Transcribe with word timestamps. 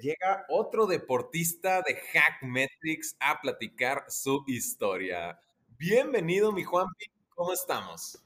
Llega 0.00 0.46
otro 0.48 0.86
deportista 0.86 1.82
de 1.82 1.94
Hackmetrics 1.94 3.16
a 3.20 3.38
platicar 3.42 4.04
su 4.08 4.44
historia. 4.46 5.38
Bienvenido, 5.78 6.52
mi 6.52 6.64
Juanpi. 6.64 7.04
¿Cómo 7.34 7.52
estamos? 7.52 8.18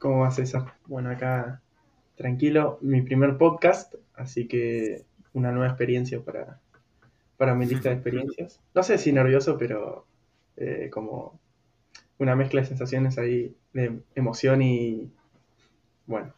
¿Cómo 0.00 0.20
vas, 0.20 0.34
César? 0.34 0.74
Bueno, 0.86 1.10
acá 1.10 1.62
tranquilo, 2.16 2.78
mi 2.80 3.02
primer 3.02 3.38
podcast, 3.38 3.94
así 4.14 4.48
que 4.48 5.04
una 5.32 5.52
nueva 5.52 5.68
experiencia 5.68 6.20
para, 6.20 6.60
para 7.36 7.54
mi 7.54 7.66
lista 7.66 7.90
de 7.90 7.94
experiencias. 8.00 8.60
No 8.74 8.82
sé 8.82 8.98
si 8.98 9.12
nervioso, 9.12 9.56
pero 9.56 10.04
eh, 10.56 10.90
como 10.92 11.38
una 12.18 12.34
mezcla 12.34 12.62
de 12.62 12.66
sensaciones 12.66 13.16
ahí 13.18 13.54
de 13.72 14.00
emoción 14.16 14.60
y 14.60 15.12
bueno. 16.06 16.34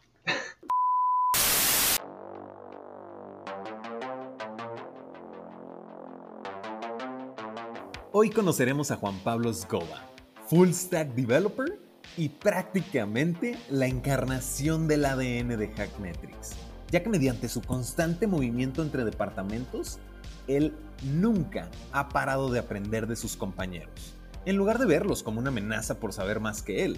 Hoy 8.17 8.29
conoceremos 8.29 8.91
a 8.91 8.95
Juan 8.95 9.19
Pablo 9.25 9.53
Sgoba, 9.53 10.01
full 10.47 10.69
stack 10.69 11.15
developer 11.15 11.77
y 12.15 12.29
prácticamente 12.29 13.57
la 13.69 13.87
encarnación 13.87 14.87
del 14.87 15.03
ADN 15.03 15.57
de 15.57 15.67
Hackmetrics, 15.75 16.55
ya 16.89 17.03
que 17.03 17.09
mediante 17.09 17.49
su 17.49 17.61
constante 17.61 18.25
movimiento 18.25 18.83
entre 18.83 19.03
departamentos, 19.03 19.99
él 20.47 20.73
nunca 21.03 21.69
ha 21.91 22.07
parado 22.07 22.49
de 22.49 22.59
aprender 22.59 23.05
de 23.05 23.17
sus 23.17 23.35
compañeros, 23.35 24.13
en 24.45 24.55
lugar 24.55 24.79
de 24.79 24.85
verlos 24.85 25.21
como 25.21 25.41
una 25.41 25.49
amenaza 25.49 25.99
por 25.99 26.13
saber 26.13 26.39
más 26.39 26.61
que 26.61 26.85
él. 26.85 26.97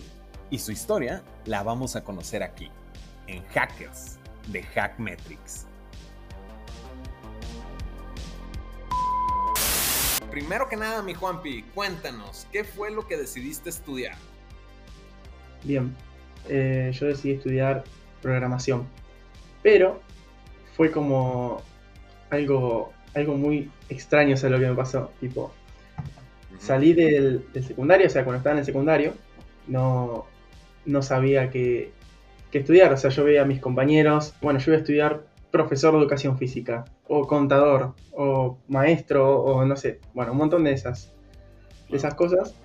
Y 0.51 0.59
su 0.59 0.71
historia 0.71 1.23
la 1.45 1.63
vamos 1.63 1.95
a 1.95 2.03
conocer 2.03 2.43
aquí, 2.43 2.69
en 3.25 3.43
Hackers 3.45 4.19
de 4.51 4.61
Hackmetrics. 4.61 5.65
Primero 10.37 10.69
que 10.69 10.75
nada, 10.75 11.01
mi 11.01 11.15
Juanpi, 11.15 11.63
cuéntanos, 11.73 12.45
¿qué 12.51 12.63
fue 12.63 12.91
lo 12.91 13.07
que 13.07 13.17
decidiste 13.17 13.71
estudiar? 13.71 14.13
Bien, 15.63 15.95
eh, 16.47 16.91
yo 16.93 17.07
decidí 17.07 17.33
estudiar 17.33 17.83
programación, 18.21 18.87
pero 19.63 19.99
fue 20.75 20.91
como 20.91 21.63
algo, 22.29 22.93
algo 23.15 23.33
muy 23.33 23.71
extraño, 23.89 24.35
o 24.35 24.37
sea, 24.37 24.51
lo 24.51 24.59
que 24.59 24.67
me 24.67 24.75
pasó. 24.75 25.11
Tipo, 25.19 25.51
salí 26.59 26.93
del, 26.93 27.43
secundario, 27.55 28.05
o 28.05 28.09
sea, 28.11 28.23
cuando 28.23 28.37
estaba 28.37 28.53
en 28.53 28.59
el 28.59 28.65
secundario, 28.65 29.15
no, 29.65 30.27
no 30.85 31.01
sabía 31.01 31.49
qué, 31.49 31.93
estudiar. 32.51 32.93
O 32.93 32.97
sea, 32.97 33.09
yo 33.09 33.23
veía 33.23 33.41
a 33.41 33.45
mis 33.45 33.59
compañeros, 33.59 34.35
bueno, 34.39 34.59
yo 34.59 34.69
iba 34.71 34.77
a 34.77 34.81
estudiar 34.81 35.23
profesor 35.57 35.93
de 35.93 35.99
educación 35.99 36.37
física, 36.37 36.85
o 37.07 37.25
contador, 37.25 37.93
o 38.11 38.57
maestro, 38.67 39.41
o 39.41 39.65
no 39.65 39.75
sé, 39.75 39.99
bueno, 40.13 40.31
un 40.33 40.37
montón 40.37 40.63
de 40.63 40.71
esas, 40.71 41.13
de 41.89 41.97
esas 41.97 42.13
cosas. 42.13 42.55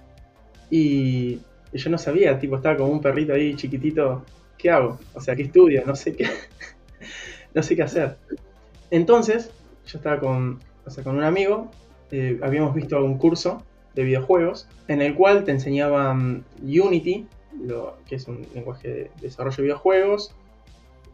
Y, 0.71 1.41
yo 1.73 1.89
no 1.89 1.97
sabía, 1.97 2.39
tipo, 2.39 2.57
estaba 2.57 2.77
como 2.77 2.93
un 2.93 3.01
perrito 3.01 3.33
ahí 3.33 3.55
chiquitito, 3.57 4.25
¿qué 4.59 4.71
hago? 4.71 4.99
O 5.15 5.21
sea, 5.21 5.35
¿qué 5.35 5.45
estudio? 5.45 5.83
No 5.87 5.97
sé 5.97 6.15
qué, 6.15 6.27
no 7.55 7.63
sé 7.63 7.75
qué 7.77 7.83
hacer. 7.83 8.19
Entonces, 8.91 9.51
yo 9.87 9.99
estaba 9.99 10.21
con, 10.21 10.61
o 10.85 10.91
sea, 10.91 11.03
con 11.03 11.17
un 11.17 11.25
amigo, 11.25 11.71
eh, 12.11 12.39
habíamos 12.43 12.75
visto 12.75 13.03
un 13.03 13.17
curso 13.17 13.63
de 13.95 14.05
videojuegos 14.05 14.69
en 14.89 15.01
el 15.01 15.15
cual 15.15 15.45
te 15.45 15.51
enseñaban 15.51 16.45
Unity, 16.61 17.27
lo, 17.65 17.97
que 18.07 18.17
es 18.17 18.29
un 18.29 18.47
lenguaje 18.55 18.89
de 18.89 19.11
desarrollo 19.23 19.57
de 19.57 19.63
videojuegos, 19.63 20.35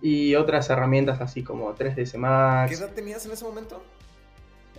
y 0.01 0.35
otras 0.35 0.71
herramientas 0.71 1.21
así 1.21 1.43
como 1.43 1.75
3ds 1.75 2.17
Max. 2.19 2.71
¿Qué 2.71 2.77
edad 2.85 2.95
tenías 2.95 3.27
en 3.27 3.33
ese 3.33 3.45
momento? 3.45 3.83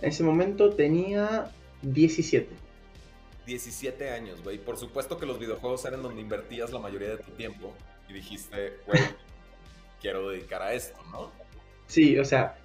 En 0.00 0.08
ese 0.08 0.22
momento 0.22 0.70
tenía 0.70 1.50
17. 1.82 2.48
17 3.46 4.10
años, 4.10 4.42
güey. 4.42 4.58
Por 4.58 4.76
supuesto 4.76 5.18
que 5.18 5.26
los 5.26 5.38
videojuegos 5.38 5.84
eran 5.84 6.02
donde 6.02 6.20
invertías 6.20 6.72
la 6.72 6.78
mayoría 6.78 7.10
de 7.10 7.18
tu 7.18 7.30
tiempo 7.32 7.72
y 8.08 8.12
dijiste, 8.14 8.78
güey, 8.86 9.00
quiero 10.00 10.30
dedicar 10.30 10.62
a 10.62 10.72
esto, 10.72 10.98
¿no? 11.10 11.30
Sí, 11.86 12.18
o 12.18 12.24
sea, 12.24 12.56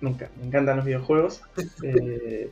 me, 0.00 0.10
me 0.10 0.46
encantan 0.46 0.76
los 0.76 0.84
videojuegos. 0.84 1.42
Eh, 1.82 2.50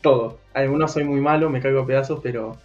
todo. 0.00 0.38
Algunos 0.54 0.92
soy 0.92 1.04
muy 1.04 1.20
malo, 1.20 1.50
me 1.50 1.60
caigo 1.60 1.80
a 1.80 1.86
pedazos, 1.86 2.20
pero, 2.22 2.56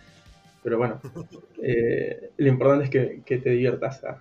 pero 0.64 0.78
bueno, 0.78 1.02
eh, 1.64 2.32
lo 2.38 2.48
importante 2.48 2.86
es 2.86 3.24
que, 3.26 3.38
te 3.38 3.50
diviertas. 3.50 4.04
¿ah? 4.04 4.20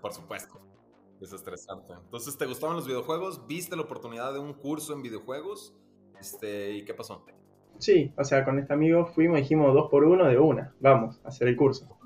por 0.00 0.12
supuesto. 0.12 0.60
Es 1.22 1.32
estresante. 1.32 1.94
Entonces, 2.04 2.36
¿te 2.36 2.46
gustaban 2.46 2.74
los 2.74 2.86
videojuegos? 2.88 3.46
¿Viste 3.46 3.76
la 3.76 3.82
oportunidad 3.82 4.32
de 4.32 4.40
un 4.40 4.54
curso 4.54 4.92
en 4.92 5.02
videojuegos? 5.02 5.72
Este, 6.20 6.72
¿Y 6.72 6.84
qué 6.84 6.94
pasó? 6.94 7.24
Sí, 7.78 8.12
o 8.16 8.24
sea, 8.24 8.44
con 8.44 8.58
este 8.58 8.72
amigo 8.72 9.06
fuimos 9.06 9.38
y 9.38 9.42
dijimos 9.42 9.72
dos 9.72 9.88
por 9.88 10.02
uno 10.02 10.26
de 10.26 10.36
una. 10.36 10.74
Vamos 10.80 11.20
a 11.24 11.28
hacer 11.28 11.48
el 11.48 11.56
curso. 11.56 11.86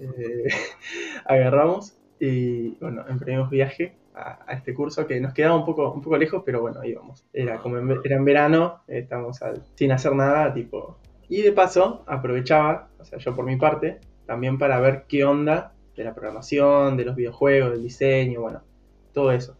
Eh, 0.00 0.48
agarramos 1.26 1.96
y 2.18 2.70
bueno, 2.80 3.04
emprendimos 3.08 3.50
viaje 3.50 3.96
a, 4.14 4.52
este 4.52 4.74
curso 4.74 5.06
que 5.06 5.20
nos 5.20 5.32
quedaba 5.32 5.56
un 5.56 5.64
poco, 5.64 5.92
un 5.92 6.00
poco 6.00 6.16
lejos, 6.16 6.42
pero 6.44 6.60
bueno, 6.60 6.82
íbamos. 6.84 7.24
Era 7.32 7.58
como 7.60 7.78
en, 7.78 7.90
era 8.04 8.16
en 8.16 8.24
verano, 8.24 8.82
estábamos 8.88 9.38
sin 9.74 9.92
hacer 9.92 10.14
nada, 10.14 10.52
tipo. 10.52 10.98
Y 11.28 11.42
de 11.42 11.52
paso, 11.52 12.02
aprovechaba, 12.06 12.88
o 12.98 13.04
sea, 13.04 13.18
yo 13.18 13.34
por 13.34 13.44
mi 13.44 13.56
parte, 13.56 14.00
también 14.26 14.58
para 14.58 14.80
ver 14.80 15.04
qué 15.06 15.24
onda 15.24 15.72
de 16.00 16.04
la 16.04 16.14
programación, 16.14 16.96
de 16.96 17.04
los 17.04 17.14
videojuegos, 17.14 17.72
del 17.72 17.82
diseño, 17.82 18.40
bueno, 18.40 18.62
todo 19.12 19.32
eso. 19.32 19.54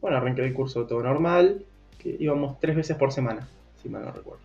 Bueno, 0.00 0.16
arranqué 0.16 0.44
el 0.44 0.52
curso 0.52 0.86
todo 0.86 1.02
normal, 1.02 1.64
que 1.98 2.16
íbamos 2.18 2.58
tres 2.58 2.74
veces 2.74 2.96
por 2.96 3.12
semana, 3.12 3.48
si 3.80 3.88
mal 3.88 4.04
no 4.04 4.10
recuerdo. 4.10 4.42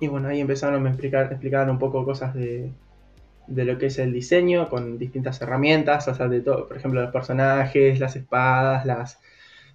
Y 0.00 0.08
bueno, 0.08 0.28
ahí 0.28 0.40
empezaron 0.40 0.86
a 0.86 0.88
explicar, 0.88 1.30
explicar 1.30 1.68
un 1.68 1.78
poco 1.78 2.04
cosas 2.04 2.34
de, 2.34 2.70
de 3.46 3.64
lo 3.64 3.76
que 3.76 3.86
es 3.86 3.98
el 3.98 4.12
diseño 4.12 4.70
con 4.70 4.98
distintas 4.98 5.40
herramientas, 5.42 6.08
o 6.08 6.14
sea, 6.14 6.28
de 6.28 6.40
todo, 6.40 6.66
por 6.66 6.76
ejemplo, 6.78 7.02
los 7.02 7.12
personajes, 7.12 8.00
las 8.00 8.16
espadas, 8.16 8.86
las 8.86 9.18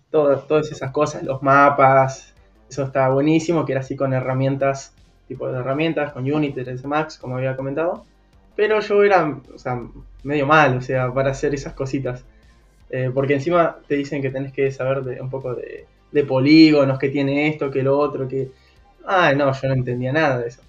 todas 0.10 0.72
esas 0.72 0.92
cosas, 0.92 1.22
los 1.22 1.44
mapas, 1.44 2.34
eso 2.68 2.84
estaba 2.84 3.14
buenísimo, 3.14 3.66
que 3.66 3.74
era 3.74 3.82
así 3.82 3.96
con 3.96 4.14
herramientas, 4.14 4.94
tipo 5.28 5.48
de 5.48 5.60
herramientas, 5.60 6.12
con 6.12 6.24
Unity, 6.24 6.64
3 6.64 6.86
Max, 6.86 7.20
como 7.20 7.38
había 7.38 7.56
comentado. 7.56 8.06
Pero 8.60 8.82
yo 8.82 9.04
era, 9.06 9.40
o 9.54 9.58
sea, 9.58 9.80
medio 10.24 10.46
mal, 10.46 10.76
o 10.76 10.82
sea, 10.82 11.14
para 11.14 11.32
hacer 11.32 11.54
esas 11.54 11.72
cositas. 11.74 12.26
Eh, 12.90 13.10
porque 13.14 13.36
encima 13.36 13.78
te 13.88 13.96
dicen 13.96 14.22
que 14.22 14.32
tenés 14.32 14.52
que 14.52 14.70
saber 14.72 15.02
de, 15.04 15.22
un 15.22 15.30
poco 15.30 15.56
de, 15.56 15.86
de 16.12 16.24
polígonos, 16.26 17.00
que 17.00 17.08
tiene 17.08 17.48
esto, 17.48 17.72
que 17.72 17.84
lo 17.84 17.98
otro, 17.98 18.28
que... 18.28 18.50
Ah, 19.06 19.32
no, 19.34 19.54
yo 19.54 19.68
no 19.70 19.76
entendía 19.76 20.12
nada 20.12 20.40
de 20.40 20.50
eso 20.50 20.62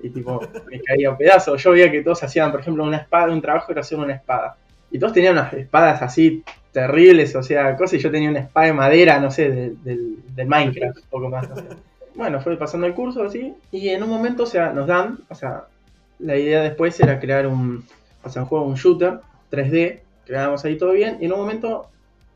y 0.00 0.10
tipo, 0.10 0.40
me 0.70 0.80
caía 0.80 1.10
a 1.10 1.16
pedazos. 1.16 1.62
Yo 1.62 1.72
veía 1.72 1.90
que 1.90 2.02
todos 2.02 2.22
hacían, 2.22 2.50
por 2.50 2.60
ejemplo, 2.60 2.84
una 2.84 2.98
espada, 2.98 3.32
un 3.32 3.40
trabajo 3.40 3.72
era 3.72 3.80
hacer 3.80 3.98
una 3.98 4.14
espada. 4.14 4.56
Y 4.90 4.98
todos 4.98 5.12
tenían 5.12 5.32
unas 5.32 5.52
espadas 5.52 6.02
así 6.02 6.44
terribles, 6.72 7.34
o 7.36 7.42
sea, 7.42 7.76
cosas, 7.76 7.94
y 7.94 7.98
yo 7.98 8.10
tenía 8.10 8.30
una 8.30 8.40
espada 8.40 8.66
de 8.66 8.72
madera, 8.72 9.20
no 9.20 9.30
sé, 9.30 9.74
del, 9.82 10.18
Minecraft, 10.46 10.98
un 10.98 11.08
poco 11.10 11.28
más, 11.28 11.48
Bueno, 12.16 12.40
fue 12.40 12.56
pasando 12.56 12.86
el 12.86 12.94
curso 12.94 13.24
así, 13.24 13.54
y 13.72 13.88
en 13.88 14.02
un 14.02 14.08
momento, 14.08 14.44
o 14.44 14.46
sea, 14.46 14.72
nos 14.72 14.86
dan, 14.86 15.18
o 15.28 15.34
sea, 15.34 15.64
la 16.18 16.36
idea 16.36 16.62
después 16.62 16.98
era 17.00 17.20
crear 17.20 17.46
un, 17.46 17.84
o 18.22 18.38
un 18.38 18.46
juego, 18.46 18.66
un 18.66 18.74
shooter 18.74 19.20
3D, 19.50 20.00
creábamos 20.24 20.64
ahí 20.64 20.76
todo 20.76 20.92
bien, 20.92 21.18
y 21.20 21.26
en 21.26 21.32
un 21.32 21.40
momento 21.40 21.88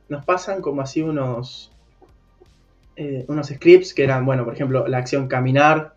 nos 0.09 0.25
pasan 0.25 0.61
como 0.61 0.83
así 0.83 1.03
unos, 1.03 1.72
eh, 2.97 3.25
unos 3.28 3.49
scripts 3.49 3.94
que 3.94 4.05
eran, 4.05 4.25
bueno, 4.25 4.44
por 4.44 4.55
ejemplo, 4.55 4.87
la 4.89 4.99
acción 4.99 5.28
caminar, 5.28 5.94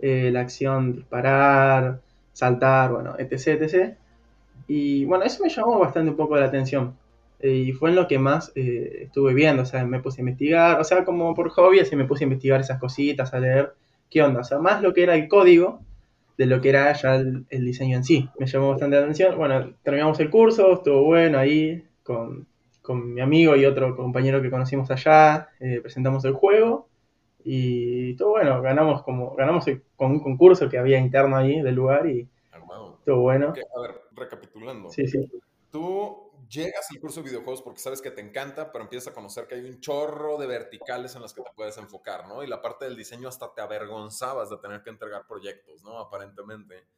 eh, 0.00 0.30
la 0.32 0.40
acción 0.40 0.96
disparar, 0.96 2.00
saltar, 2.32 2.92
bueno, 2.92 3.14
etc, 3.18 3.62
etc. 3.62 3.94
Y 4.66 5.04
bueno, 5.04 5.24
eso 5.24 5.42
me 5.42 5.50
llamó 5.50 5.78
bastante 5.78 6.10
un 6.10 6.16
poco 6.16 6.36
la 6.36 6.46
atención. 6.46 6.96
Eh, 7.40 7.52
y 7.52 7.72
fue 7.72 7.90
en 7.90 7.96
lo 7.96 8.08
que 8.08 8.18
más 8.18 8.52
estuve 8.54 9.34
viendo, 9.34 9.62
o 9.62 9.66
sea, 9.66 9.84
me 9.84 10.00
puse 10.00 10.20
a 10.20 10.22
investigar, 10.22 10.80
o 10.80 10.84
sea, 10.84 11.04
como 11.04 11.34
por 11.34 11.50
hobby, 11.50 11.80
así 11.80 11.94
me 11.94 12.06
puse 12.06 12.24
a 12.24 12.26
investigar 12.26 12.60
esas 12.60 12.80
cositas, 12.80 13.34
a 13.34 13.38
leer 13.38 13.74
qué 14.10 14.22
onda, 14.22 14.40
o 14.40 14.44
sea, 14.44 14.58
más 14.58 14.82
lo 14.82 14.94
que 14.94 15.02
era 15.02 15.14
el 15.14 15.28
código 15.28 15.80
de 16.36 16.46
lo 16.46 16.60
que 16.60 16.68
era 16.70 16.92
ya 16.92 17.16
el, 17.16 17.46
diseño 17.50 17.96
en 17.96 18.04
sí. 18.04 18.28
Me 18.38 18.46
llamó 18.46 18.70
bastante 18.70 18.96
la 18.96 19.02
atención. 19.02 19.36
Bueno, 19.36 19.74
terminamos 19.82 20.18
el 20.20 20.30
curso, 20.30 20.74
estuvo 20.74 21.04
bueno 21.04 21.38
ahí 21.38 21.84
con, 22.02 22.46
con 22.82 23.14
mi 23.14 23.20
amigo 23.20 23.56
y 23.56 23.64
otro 23.64 23.96
compañero 23.96 24.42
que 24.42 24.50
conocimos 24.50 24.90
allá, 24.90 25.48
presentamos 25.82 26.24
el 26.24 26.32
juego 26.32 26.88
y 27.44 28.16
todo 28.16 28.30
bueno, 28.30 28.62
ganamos 28.62 29.02
como 29.02 29.34
ganamos 29.36 29.66
con 29.96 30.12
un 30.12 30.20
concurso 30.20 30.68
que 30.68 30.78
había 30.78 30.98
interno 30.98 31.36
ahí 31.36 31.60
del 31.60 31.74
lugar 31.74 32.06
y 32.06 32.26
todo 33.04 33.20
bueno. 33.20 33.48
a 33.48 33.80
ver, 33.80 34.00
recapitulando. 34.12 34.88
Sí, 34.88 35.06
sí. 35.06 35.30
Tú 35.70 36.30
llegas 36.48 36.86
al 36.90 37.00
curso 37.00 37.20
de 37.20 37.28
videojuegos 37.28 37.62
porque 37.62 37.80
sabes 37.80 38.00
que 38.00 38.10
te 38.10 38.20
encanta, 38.20 38.70
pero 38.72 38.84
empiezas 38.84 39.12
a 39.12 39.14
conocer 39.14 39.46
que 39.46 39.56
hay 39.56 39.64
un 39.64 39.80
chorro 39.80 40.38
de 40.38 40.46
verticales 40.46 41.14
en 41.14 41.22
las 41.22 41.32
que 41.32 41.42
te 41.42 41.50
puedes 41.54 41.76
enfocar, 41.78 42.26
¿no? 42.26 42.42
Y 42.42 42.46
la 42.46 42.62
parte 42.62 42.84
del 42.84 42.96
diseño 42.96 43.28
hasta 43.28 43.52
te 43.52 43.60
avergonzabas 43.60 44.50
de 44.50 44.58
tener 44.58 44.82
que 44.82 44.90
entregar 44.90 45.26
proyectos, 45.26 45.82
¿no? 45.82 45.98
Aparentemente. 45.98 46.88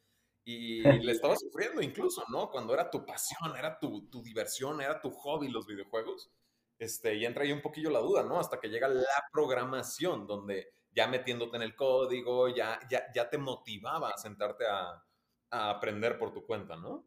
Y 0.44 0.82
le 1.04 1.12
estabas 1.12 1.40
sufriendo 1.40 1.82
incluso, 1.82 2.24
¿no? 2.28 2.50
Cuando 2.50 2.74
era 2.74 2.90
tu 2.90 3.04
pasión, 3.04 3.56
era 3.56 3.78
tu, 3.78 4.08
tu 4.08 4.22
diversión, 4.22 4.80
era 4.80 5.00
tu 5.00 5.10
hobby 5.10 5.48
los 5.48 5.66
videojuegos 5.66 6.30
Este, 6.78 7.14
y 7.14 7.24
entra 7.24 7.44
ahí 7.44 7.52
un 7.52 7.62
poquillo 7.62 7.90
la 7.90 8.00
duda, 8.00 8.22
¿no? 8.22 8.38
Hasta 8.38 8.60
que 8.60 8.68
llega 8.68 8.88
la 8.88 9.24
programación, 9.32 10.26
donde 10.26 10.72
ya 10.96 11.06
metiéndote 11.06 11.56
en 11.56 11.62
el 11.62 11.76
código, 11.76 12.48
ya, 12.48 12.80
ya, 12.90 13.04
ya 13.14 13.28
te 13.28 13.38
motivaba 13.38 14.10
a 14.10 14.18
sentarte 14.18 14.66
a, 14.66 15.02
aprender 15.50 16.18
por 16.18 16.32
tu 16.32 16.44
cuenta, 16.44 16.76
¿no? 16.76 17.06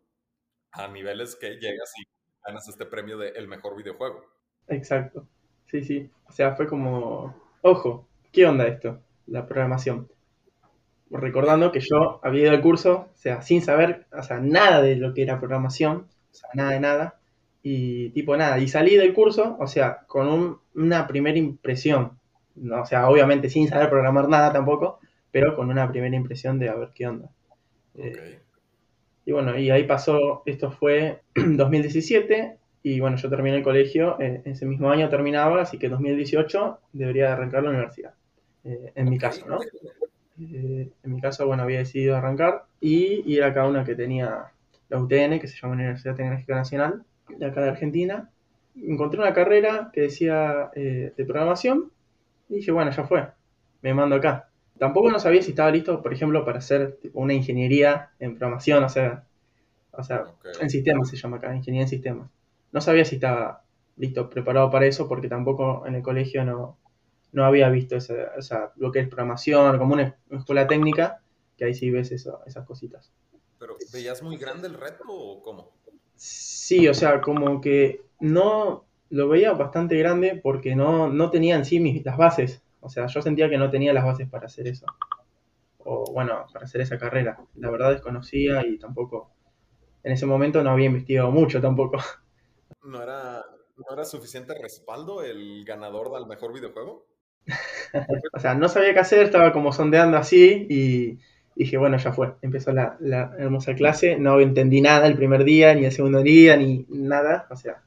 A 0.72 0.88
niveles 0.88 1.36
que 1.36 1.56
llegas 1.60 1.92
y 2.00 2.19
ganas 2.46 2.68
este 2.68 2.86
premio 2.86 3.18
de 3.18 3.30
el 3.30 3.48
mejor 3.48 3.76
videojuego. 3.76 4.26
Exacto. 4.68 5.28
Sí, 5.66 5.84
sí. 5.84 6.10
O 6.28 6.32
sea, 6.32 6.56
fue 6.56 6.68
como, 6.68 7.36
ojo, 7.62 8.08
¿qué 8.32 8.46
onda 8.46 8.68
esto? 8.68 9.00
La 9.28 9.48
programación. 9.48 10.10
Recordando 11.12 11.72
que 11.72 11.80
yo 11.80 12.20
había 12.24 12.44
ido 12.44 12.52
al 12.52 12.62
curso, 12.62 13.10
o 13.14 13.18
sea, 13.18 13.42
sin 13.42 13.62
saber, 13.62 14.06
o 14.12 14.22
sea, 14.22 14.40
nada 14.40 14.82
de 14.82 14.96
lo 14.96 15.14
que 15.14 15.24
era 15.24 15.40
programación, 15.40 16.08
o 16.32 16.34
sea, 16.34 16.50
nada 16.54 16.72
de 16.72 16.80
nada, 16.80 17.20
y 17.64 18.10
tipo 18.12 18.38
nada, 18.38 18.60
y 18.60 18.68
salí 18.68 18.96
del 18.96 19.14
curso, 19.14 19.58
o 19.60 19.68
sea, 19.68 20.06
con 20.08 20.60
una 20.76 21.08
primera 21.08 21.38
impresión, 21.38 22.20
o 22.72 22.86
sea, 22.86 23.10
obviamente 23.10 23.50
sin 23.50 23.68
saber 23.68 23.90
programar 23.90 24.30
nada 24.30 24.54
tampoco, 24.54 25.00
pero 25.32 25.56
con 25.56 25.70
una 25.70 25.90
primera 25.90 26.16
impresión 26.16 26.60
de 26.60 26.70
a 26.70 26.76
ver 26.76 26.90
qué 26.94 27.08
onda. 27.08 27.30
Eh, 27.96 28.40
y 29.26 29.32
bueno, 29.32 29.58
y 29.58 29.70
ahí 29.70 29.84
pasó, 29.84 30.44
esto 30.46 30.72
fue 30.72 31.22
2017, 31.36 32.58
y 32.82 33.00
bueno, 33.00 33.18
yo 33.18 33.30
terminé 33.30 33.58
el 33.58 33.64
colegio, 33.64 34.20
eh, 34.20 34.42
ese 34.46 34.66
mismo 34.66 34.90
año 34.90 35.10
terminaba, 35.10 35.62
así 35.62 35.78
que 35.78 35.90
2018 35.90 36.80
debería 36.94 37.34
arrancar 37.34 37.64
la 37.64 37.70
universidad, 37.70 38.14
eh, 38.64 38.92
en 38.96 39.10
mi 39.10 39.18
caso, 39.18 39.46
¿no? 39.48 39.60
en 40.42 40.94
mi 41.04 41.20
caso, 41.20 41.46
bueno, 41.46 41.64
había 41.64 41.80
decidido 41.80 42.16
arrancar 42.16 42.64
y 42.80 43.30
ir 43.30 43.44
acá 43.44 43.64
a 43.64 43.68
una 43.68 43.84
que 43.84 43.94
tenía 43.94 44.46
la 44.88 44.98
UTN, 44.98 45.38
que 45.38 45.50
se 45.50 45.58
llama 45.58 45.74
Universidad 45.74 46.16
Tecnológica 46.16 46.56
Nacional, 46.56 47.04
de 47.28 47.46
acá 47.46 47.62
de 47.62 47.70
Argentina. 47.72 48.30
Encontré 48.82 49.20
una 49.20 49.34
carrera 49.34 49.90
que 49.92 50.02
decía 50.02 50.72
de 50.74 51.26
programación 51.28 51.92
y 52.48 52.56
dije, 52.56 52.72
bueno, 52.72 52.90
ya 52.92 53.04
fue, 53.04 53.28
me 53.82 53.94
mando 53.94 54.16
acá. 54.16 54.49
Tampoco 54.80 55.12
no 55.12 55.20
sabía 55.20 55.42
si 55.42 55.52
estaba 55.52 55.70
listo, 55.72 56.02
por 56.02 56.14
ejemplo, 56.14 56.46
para 56.46 56.60
hacer 56.60 56.98
una 57.14 57.34
ingeniería 57.34 58.12
en 58.18 58.38
programación, 58.38 58.84
o 58.84 58.90
sea, 58.90 59.26
o 59.92 60.04
sea 60.04 60.24
en 60.62 60.70
sistemas 60.70 61.10
se 61.10 61.18
llama 61.18 61.38
acá, 61.38 61.54
ingeniería 61.54 61.84
en 61.84 61.90
sistemas. 61.90 62.30
No 62.72 62.80
sabía 62.80 63.04
si 63.04 63.16
estaba 63.16 63.64
listo, 63.98 64.30
preparado 64.30 64.72
para 64.72 64.86
eso, 64.86 65.10
porque 65.10 65.28
tampoco 65.28 65.86
en 65.86 65.96
el 65.96 66.02
colegio 66.02 66.46
no, 66.46 66.78
no 67.34 67.46
había 67.46 67.70
visto 67.70 67.98
esa, 67.98 68.32
o 68.38 68.42
sea, 68.42 68.72
lo 68.78 68.92
que 68.92 69.00
es 69.00 69.08
programación, 69.10 69.78
como 69.78 69.94
una, 69.94 70.16
escuela 70.32 70.66
técnica, 70.66 71.22
que 71.58 71.66
ahí 71.66 71.74
sí 71.74 71.92
ves 71.92 72.14
eso, 72.14 72.40
esas 72.46 72.66
cositas. 72.66 73.12
¿Pero 73.60 73.76
veías 73.92 74.24
muy 74.24 74.38
grande 74.38 74.70
el 74.70 74.76
reto 74.76 75.04
o 75.08 75.44
cómo? 75.44 75.72
Sí, 76.16 76.88
o 76.88 76.94
sea, 76.94 77.20
como 77.20 77.60
que 77.60 78.02
no, 78.22 78.86
lo 79.10 79.28
veía 79.28 79.52
bastante 79.52 79.98
grande 79.98 80.40
porque 80.42 80.74
no, 80.76 81.10
no 81.10 81.30
tenía 81.30 81.58
en 81.58 81.66
sí 81.66 81.82
mis, 81.82 82.06
las 82.06 82.18
bases. 82.18 82.62
O 82.82 82.90
sea, 82.90 83.08
yo 83.08 83.22
sentía 83.22 83.50
que 83.50 83.58
no 83.58 83.70
tenía 83.70 83.94
las 83.94 84.06
bases 84.06 84.30
para 84.30 84.46
hacer 84.46 84.68
eso. 84.68 84.86
O 85.80 86.12
bueno, 86.14 86.46
para 86.52 86.66
hacer 86.66 86.82
esa 86.82 86.98
carrera. 86.98 87.40
La 87.56 87.70
verdad 87.70 87.92
desconocía 87.92 88.66
y 88.66 88.78
tampoco, 88.78 89.32
en 90.04 90.14
ese 90.14 90.26
momento 90.26 90.64
no 90.64 90.72
había 90.72 90.88
investigado 90.88 91.32
mucho 91.32 91.62
tampoco. 91.62 91.98
¿No 92.84 93.02
era, 93.02 93.44
¿no 93.78 93.94
era 93.94 94.06
suficiente 94.06 94.54
respaldo 94.54 95.24
el 95.24 95.64
ganador 95.66 96.12
del 96.12 96.28
mejor 96.28 96.54
videojuego? 96.54 97.06
o 98.34 98.40
sea, 98.40 98.54
no 98.54 98.70
sabía 98.70 98.94
qué 98.94 99.00
hacer, 99.00 99.24
estaba 99.24 99.52
como 99.52 99.72
sondeando 99.74 100.18
así 100.18 100.68
y 100.70 101.20
dije, 101.56 101.78
bueno, 101.78 101.98
ya 101.98 102.14
fue. 102.14 102.36
Empezó 102.42 102.72
la, 102.72 102.96
la 103.00 103.34
hermosa 103.38 103.76
clase, 103.76 104.18
no 104.18 104.40
entendí 104.40 104.82
nada 104.82 105.08
el 105.08 105.16
primer 105.16 105.44
día, 105.44 105.74
ni 105.74 105.86
el 105.86 105.92
segundo 105.92 106.22
día, 106.22 106.56
ni 106.56 106.86
nada. 106.90 107.48
O 107.50 107.56
sea, 107.56 107.84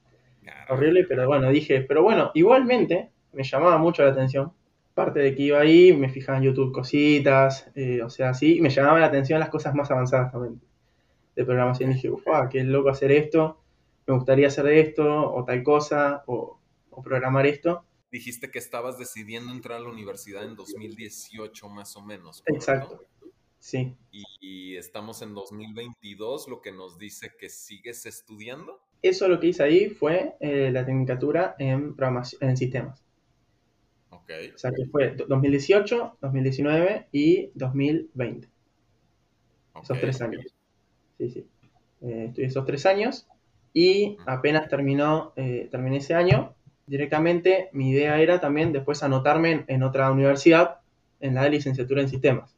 horrible, 0.69 1.05
pero 1.09 1.27
bueno, 1.27 1.51
dije, 1.51 1.83
pero 1.83 2.03
bueno, 2.03 2.31
igualmente 2.35 3.11
me 3.33 3.45
llamaba 3.45 3.79
mucho 3.79 4.05
la 4.05 4.11
atención. 4.13 4.53
Parte 4.95 5.21
de 5.21 5.35
que 5.35 5.43
iba 5.43 5.61
ahí, 5.61 5.93
me 5.93 6.11
fijaba 6.11 6.39
en 6.39 6.45
YouTube 6.45 6.73
cositas, 6.73 7.71
eh, 7.75 8.03
o 8.03 8.11
sea, 8.11 8.35
sí, 8.35 8.61
me 8.61 8.69
llamaba 8.69 9.01
la 9.01 9.07
atención 9.07 9.41
las 9.41 9.49
cosas 9.49 9.75
más 9.75 9.91
avanzadas 9.91 10.33
también 10.33 10.61
de 11.35 11.45
programación. 11.45 11.91
Y 11.91 11.95
dije, 11.95 12.11
uff, 12.11 12.25
qué 12.51 12.63
loco 12.65 12.91
hacer 12.91 13.13
esto, 13.13 13.61
me 14.07 14.15
gustaría 14.15 14.49
hacer 14.49 14.67
esto, 14.69 15.33
o 15.33 15.45
tal 15.45 15.63
cosa, 15.63 16.25
o, 16.27 16.59
programar 17.03 17.47
esto. 17.47 17.85
Dijiste 18.11 18.51
que 18.51 18.59
estabas 18.59 18.99
decidiendo 18.99 19.51
entrar 19.51 19.79
a 19.79 19.81
la 19.81 19.89
universidad 19.89 20.45
en 20.45 20.55
2018 20.55 21.69
más 21.71 21.97
o 21.97 22.03
menos. 22.03 22.43
Exacto. 22.47 23.03
Sí. 23.59 23.97
Y, 24.11 24.77
estamos 24.77 25.23
en 25.23 25.35
2022, 25.35 26.49
lo 26.49 26.61
que 26.61 26.73
nos 26.73 26.99
dice 26.99 27.33
que 27.39 27.49
sigues 27.49 28.05
estudiando. 28.07 28.81
Eso 29.01 29.29
lo 29.29 29.39
que 29.39 29.49
hice 29.49 29.63
ahí 29.63 29.89
fue 29.89 30.37
eh, 30.41 30.71
la 30.73 30.85
tecnicatura 30.85 31.55
en, 31.59 31.95
en 32.41 32.57
sistemas. 32.57 33.03
O 34.55 34.59
sea 34.59 34.71
que 34.73 34.87
fue 34.87 35.15
2018, 35.29 36.19
2019 36.21 37.09
y 37.13 37.51
2020. 37.55 38.49
Esos 39.83 40.01
tres 40.01 40.21
años. 40.23 40.55
Sí, 41.19 41.31
sí. 41.31 41.47
Eh, 42.03 42.27
estudié 42.29 42.49
esos 42.49 42.65
tres 42.67 42.87
años 42.87 43.27
y 43.73 44.17
apenas 44.27 44.69
terminó, 44.69 45.33
eh, 45.37 45.69
terminé 45.71 45.99
ese 45.99 46.15
año, 46.15 46.55
directamente 46.87 47.71
mi 47.73 47.91
idea 47.91 48.21
era 48.21 48.41
también 48.41 48.73
después 48.73 49.03
anotarme 49.03 49.65
en 49.69 49.83
otra 49.83 50.11
universidad 50.11 50.81
en 51.21 51.35
la 51.35 51.45
de 51.45 51.51
licenciatura 51.51 52.03
en 52.03 52.09
sistemas. 52.09 52.57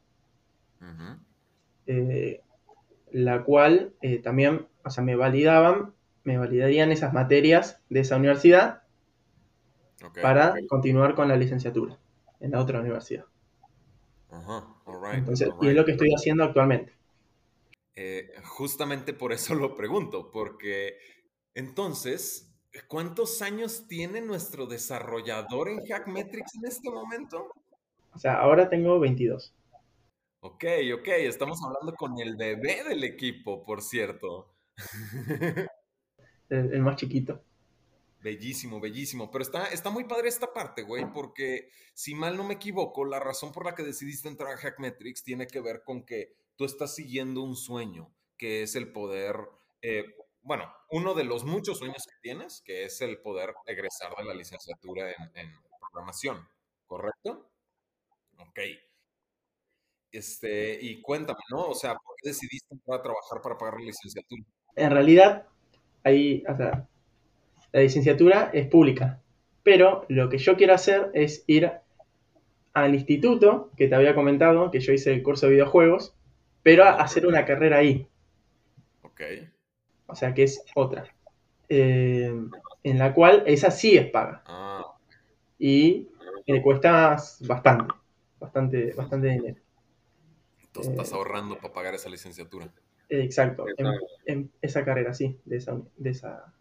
Eh, 1.87 2.41
la 3.13 3.43
cual 3.43 3.93
eh, 4.01 4.19
también, 4.19 4.67
o 4.85 4.91
sea, 4.91 5.05
me 5.05 5.17
validaban, 5.17 5.93
me 6.25 6.39
validarían 6.39 6.91
esas 6.91 7.13
materias 7.13 7.81
de 7.91 8.01
esa 8.01 8.17
universidad 8.17 8.83
para 10.21 10.55
continuar 10.69 11.15
con 11.15 11.29
la 11.29 11.37
licenciatura 11.37 11.99
en 12.41 12.51
la 12.51 12.61
otra 12.61 12.81
universidad. 12.81 13.25
y 15.61 15.69
es 15.69 15.75
lo 15.75 15.85
que 15.85 15.93
estoy 15.93 16.13
haciendo 16.15 16.45
actualmente. 16.45 16.93
Eh, 17.97 18.33
justamente 18.45 19.13
por 19.13 19.33
eso 19.33 19.55
lo 19.55 19.77
pregunto, 19.77 20.31
porque 20.33 20.99
entonces, 21.55 22.53
¿cuántos 22.89 23.41
años 23.41 23.87
tiene 23.87 24.21
nuestro 24.21 24.67
desarrollador 24.67 25.69
en 25.69 25.85
Hackmetrics 25.87 26.57
en 26.57 26.67
este 26.67 26.91
momento? 26.91 27.53
O 28.13 28.19
sea, 28.19 28.41
ahora 28.41 28.69
tengo 28.69 28.99
22. 28.99 29.55
Ok, 30.41 30.65
ok, 30.99 31.09
estamos 31.21 31.59
hablando 31.65 31.95
con 31.95 32.19
el 32.19 32.37
bebé 32.37 32.85
del 32.85 33.03
equipo, 33.05 33.65
por 33.65 33.81
cierto. 33.81 34.53
el, 36.49 36.81
más 36.81 36.97
chiquito. 36.97 37.43
Bellísimo, 38.25 38.81
bellísimo. 38.81 39.31
Pero 39.31 39.43
está, 39.43 39.67
está 39.67 39.91
muy 39.91 40.05
padre 40.05 40.31
esta 40.31 40.55
parte, 40.55 40.83
güey, 40.83 41.05
porque 41.13 41.69
si 41.93 42.15
mal 42.15 42.39
no 42.39 42.45
me 42.45 42.55
equivoco, 42.55 43.05
la 43.05 43.21
razón 43.21 43.53
por 43.53 43.67
la 43.67 43.75
que 43.75 43.83
decidiste 43.83 44.29
entrar 44.29 44.55
a 44.55 44.57
Hackmetrics 44.57 45.23
tiene 45.23 45.47
que 45.47 45.61
ver 45.61 45.83
con 45.85 46.07
que 46.07 46.35
tú 46.57 46.65
estás 46.65 46.95
siguiendo 46.95 47.43
un 47.43 47.55
sueño, 47.55 48.15
que 48.39 48.63
es 48.63 48.77
el 48.77 48.91
poder, 48.93 49.37
eh, 49.83 50.07
bueno, 50.41 50.73
uno 50.89 51.13
de 51.13 51.25
los 51.25 51.45
muchos 51.45 51.77
sueños 51.77 52.03
que 52.07 52.17
tienes, 52.23 52.63
que 52.65 52.85
es 52.85 52.99
el 53.03 53.21
poder 53.21 53.55
egresar 53.67 54.17
de 54.17 54.25
la 54.25 54.33
licenciatura 54.33 55.11
en, 55.11 55.31
en 55.35 55.53
programación, 55.79 56.49
¿correcto? 56.87 57.51
Ok. 58.39 58.59
Este, 60.11 60.79
y 60.81 61.03
cuéntame, 61.03 61.41
¿no? 61.51 61.67
O 61.67 61.75
sea, 61.75 61.91
¿por 61.93 62.17
qué 62.23 62.31
decidiste 62.31 62.73
entrar 62.73 63.01
a 63.01 63.03
trabajar 63.03 63.43
para 63.43 63.59
pagar 63.59 63.75
la 63.81 63.85
licenciatura? 63.85 64.45
En 64.77 64.91
realidad, 64.91 65.47
ahí, 66.05 66.43
o 66.49 66.57
sea, 66.57 66.89
la 67.75 67.81
licenciatura 67.81 68.51
es 68.53 68.69
pública, 68.69 69.21
pero 69.65 70.07
lo 70.09 70.29
que 70.29 70.39
yo 70.39 70.57
quiero 70.57 70.75
hacer 70.75 71.11
es 71.13 71.43
ir 71.49 71.73
al 72.73 72.95
instituto 72.95 73.73
que 73.77 73.89
te 73.89 73.97
había 73.97 74.15
comentado, 74.15 74.71
que 74.71 74.79
yo 74.79 74.93
hice 74.93 75.13
el 75.13 75.25
curso 75.25 75.47
de 75.47 75.55
videojuegos, 75.55 76.15
pero 76.63 76.85
a 76.85 76.93
hacer 77.03 77.27
una 77.27 77.45
carrera 77.45 77.79
ahí. 77.79 78.07
Ok. 79.03 79.23
O 80.07 80.15
sea, 80.15 80.33
que 80.35 80.45
es 80.45 80.65
otra. 80.77 81.13
Eh, 81.69 82.33
en 82.85 82.99
la 82.99 83.13
cual 83.13 83.43
esa 83.45 83.73
sí 83.73 83.97
es 83.97 84.09
paga. 84.09 84.45
Ah. 84.47 84.95
Y 85.59 86.07
me 86.47 86.63
cuesta 86.63 87.17
bastante, 87.41 87.93
bastante, 88.39 88.93
bastante 88.93 89.27
dinero. 89.27 89.61
Entonces 90.63 90.93
estás 90.93 91.11
eh, 91.11 91.17
ahorrando 91.17 91.57
para 91.59 91.75
pagar 91.75 91.95
esa 91.97 92.09
licenciatura. 92.09 92.73
Exacto, 93.09 93.67
en, 94.27 94.53
esa 94.63 94.85
carrera, 94.85 95.13
sí, 95.13 95.41
de 95.45 95.57
esa, 95.57 95.77
de 95.97 96.11
esa 96.11 96.55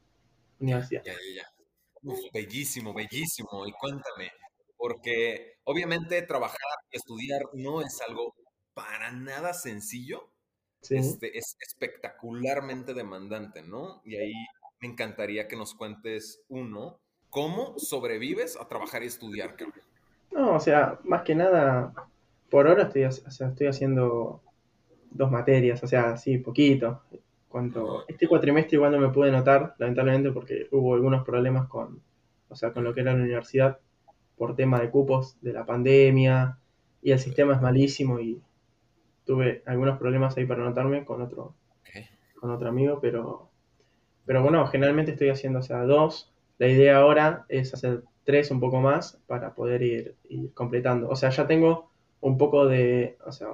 universidad. 0.63 1.03
Ya, 1.05 1.13
ya, 1.13 1.41
ya. 1.41 2.29
bellísimo, 2.33 2.93
bellísimo. 2.93 3.65
Y 3.67 3.71
cuéntame, 3.73 4.31
porque 4.77 5.53
obviamente 5.63 6.21
trabajar 6.23 6.59
y 6.91 6.97
estudiar 6.97 7.41
no 7.53 7.81
es 7.81 8.01
algo 8.01 8.35
para 8.73 9.11
nada 9.11 9.53
sencillo. 9.53 10.29
Este, 10.89 11.37
es 11.37 11.55
espectacularmente 11.61 12.93
demandante, 12.93 13.61
¿no? 13.61 14.01
Y 14.03 14.17
ahí 14.17 14.33
me 14.81 14.89
encantaría 14.89 15.47
que 15.47 15.55
nos 15.55 15.73
cuentes, 15.75 16.41
uno, 16.49 16.99
¿cómo 17.29 17.79
sobrevives 17.79 18.57
a 18.57 18.67
trabajar 18.67 19.01
y 19.03 19.07
estudiar, 19.07 19.55
No, 20.31 20.55
o 20.55 20.59
sea, 20.59 20.99
más 21.05 21.21
que 21.21 21.35
nada, 21.35 21.93
por 22.49 22.67
ahora 22.67 22.83
estoy, 22.83 23.03
estoy 23.03 23.67
haciendo 23.67 24.43
dos 25.09 25.31
materias, 25.31 25.81
o 25.83 25.87
sea, 25.87 26.17
sí, 26.17 26.37
poquito. 26.37 27.01
Cuanto, 27.53 28.03
este 28.07 28.27
cuatrimestre 28.27 28.77
igual 28.77 28.93
no 28.93 28.97
me 28.97 29.09
pude 29.09 29.31
notar, 29.31 29.75
lamentablemente, 29.77 30.31
porque 30.31 30.67
hubo 30.71 30.95
algunos 30.95 31.23
problemas 31.23 31.67
con, 31.67 32.01
o 32.49 32.55
sea, 32.55 32.73
con 32.73 32.83
lo 32.83 32.95
que 32.95 33.01
era 33.01 33.13
la 33.13 33.21
universidad 33.21 33.77
por 34.35 34.55
tema 34.55 34.79
de 34.79 34.89
cupos 34.89 35.37
de 35.39 35.53
la 35.53 35.63
pandemia 35.63 36.57
y 37.03 37.11
el 37.11 37.19
sistema 37.19 37.53
es 37.53 37.61
malísimo 37.61 38.19
y 38.19 38.41
tuve 39.23 39.61
algunos 39.67 39.99
problemas 39.99 40.35
ahí 40.35 40.47
para 40.47 40.63
anotarme 40.63 41.05
con 41.05 41.21
otro, 41.21 41.53
con 42.41 42.49
otro 42.49 42.69
amigo, 42.69 42.97
pero, 42.99 43.51
pero 44.25 44.41
bueno, 44.41 44.65
generalmente 44.65 45.11
estoy 45.11 45.29
haciendo, 45.29 45.59
o 45.59 45.61
sea, 45.61 45.83
dos. 45.83 46.33
La 46.57 46.67
idea 46.67 46.97
ahora 46.97 47.45
es 47.49 47.71
hacer 47.75 48.01
tres 48.23 48.49
un 48.49 48.61
poco 48.61 48.81
más 48.81 49.21
para 49.27 49.53
poder 49.53 49.83
ir, 49.83 50.15
ir 50.27 50.51
completando. 50.55 51.07
O 51.07 51.15
sea, 51.15 51.29
ya 51.29 51.45
tengo 51.45 51.91
un 52.19 52.35
poco 52.35 52.65
de, 52.65 53.15
o 53.23 53.31
sea, 53.31 53.49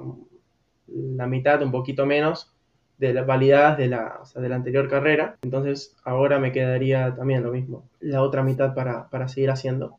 la 0.86 1.26
mitad, 1.26 1.60
un 1.62 1.70
poquito 1.70 2.06
menos 2.06 2.54
de 3.00 3.14
las 3.14 3.26
validadas 3.26 3.78
de 3.78 3.88
la, 3.88 4.18
o 4.20 4.26
sea, 4.26 4.42
de 4.42 4.48
la 4.50 4.56
anterior 4.56 4.88
carrera. 4.88 5.38
Entonces 5.42 5.96
ahora 6.04 6.38
me 6.38 6.52
quedaría 6.52 7.14
también 7.16 7.42
lo 7.42 7.50
mismo, 7.50 7.88
la 7.98 8.22
otra 8.22 8.42
mitad 8.42 8.74
para, 8.74 9.08
para 9.08 9.26
seguir 9.26 9.50
haciendo. 9.50 9.98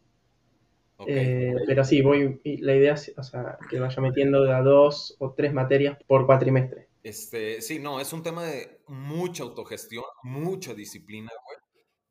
Eh, 1.07 1.55
pero 1.65 1.83
sí, 1.83 2.03
voy, 2.03 2.39
la 2.43 2.75
idea 2.75 2.93
es 2.93 3.11
o 3.17 3.23
sea, 3.23 3.57
que 3.71 3.79
vaya 3.79 3.99
metiendo 4.03 4.43
de 4.43 4.53
a 4.53 4.61
dos 4.61 5.15
o 5.17 5.33
tres 5.33 5.51
materias 5.51 5.97
por 6.05 6.27
cuatrimestre. 6.27 6.89
Este, 7.01 7.59
sí, 7.61 7.79
no, 7.79 7.99
es 7.99 8.13
un 8.13 8.21
tema 8.21 8.45
de 8.45 8.81
mucha 8.87 9.41
autogestión, 9.41 10.03
mucha 10.21 10.75
disciplina, 10.75 11.31
güey. 11.43 11.57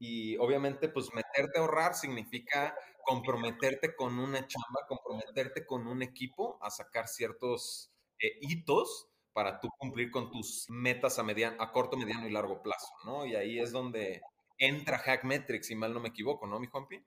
Y 0.00 0.36
obviamente, 0.38 0.88
pues 0.88 1.14
meterte 1.14 1.58
a 1.58 1.62
ahorrar 1.62 1.94
significa 1.94 2.74
comprometerte 3.04 3.94
con 3.94 4.18
una 4.18 4.44
chamba, 4.44 4.86
comprometerte 4.88 5.64
con 5.64 5.86
un 5.86 6.02
equipo 6.02 6.58
a 6.60 6.70
sacar 6.70 7.06
ciertos 7.06 7.92
eh, 8.18 8.38
hitos 8.40 9.09
para 9.32 9.60
tú 9.60 9.68
cumplir 9.78 10.10
con 10.10 10.30
tus 10.30 10.66
metas 10.68 11.18
a, 11.18 11.22
mediano, 11.22 11.56
a 11.60 11.72
corto, 11.72 11.96
mediano 11.96 12.26
y 12.26 12.32
largo 12.32 12.62
plazo, 12.62 12.88
¿no? 13.04 13.26
Y 13.26 13.34
ahí 13.34 13.58
es 13.58 13.72
donde 13.72 14.22
entra 14.58 14.98
Hackmetrics, 14.98 15.66
si 15.66 15.74
mal 15.74 15.94
no 15.94 16.00
me 16.00 16.08
equivoco, 16.08 16.46
¿no, 16.46 16.58
mi 16.58 16.66
Juanpi? 16.66 17.02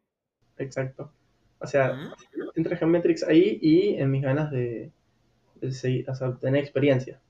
Exacto. 0.57 1.11
O 1.59 1.67
sea, 1.67 1.97
entra 2.55 2.77
Hackmetrics 2.77 3.23
ahí 3.23 3.59
y 3.61 3.95
en 3.95 4.11
mis 4.11 4.21
ganas 4.21 4.51
de, 4.51 4.91
seguir, 5.71 6.09
o 6.09 6.15
sea, 6.15 6.35
experiencia. 6.57 7.21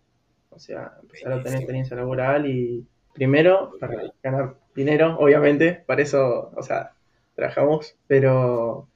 O 0.50 0.60
sea, 0.60 0.98
empezar 1.02 1.34
a 1.34 1.36
obtener 1.38 1.60
experiencia 1.60 1.96
laboral 1.96 2.46
y 2.48 2.86
primero 3.14 3.74
para 3.80 4.12
ganar 4.22 4.58
dinero, 4.76 5.18
obviamente, 5.20 5.84
para 5.86 6.02
eso, 6.02 6.52
o 6.56 6.64
sea, 6.64 6.94
trabajamos, 7.36 7.96
pero 8.08 8.88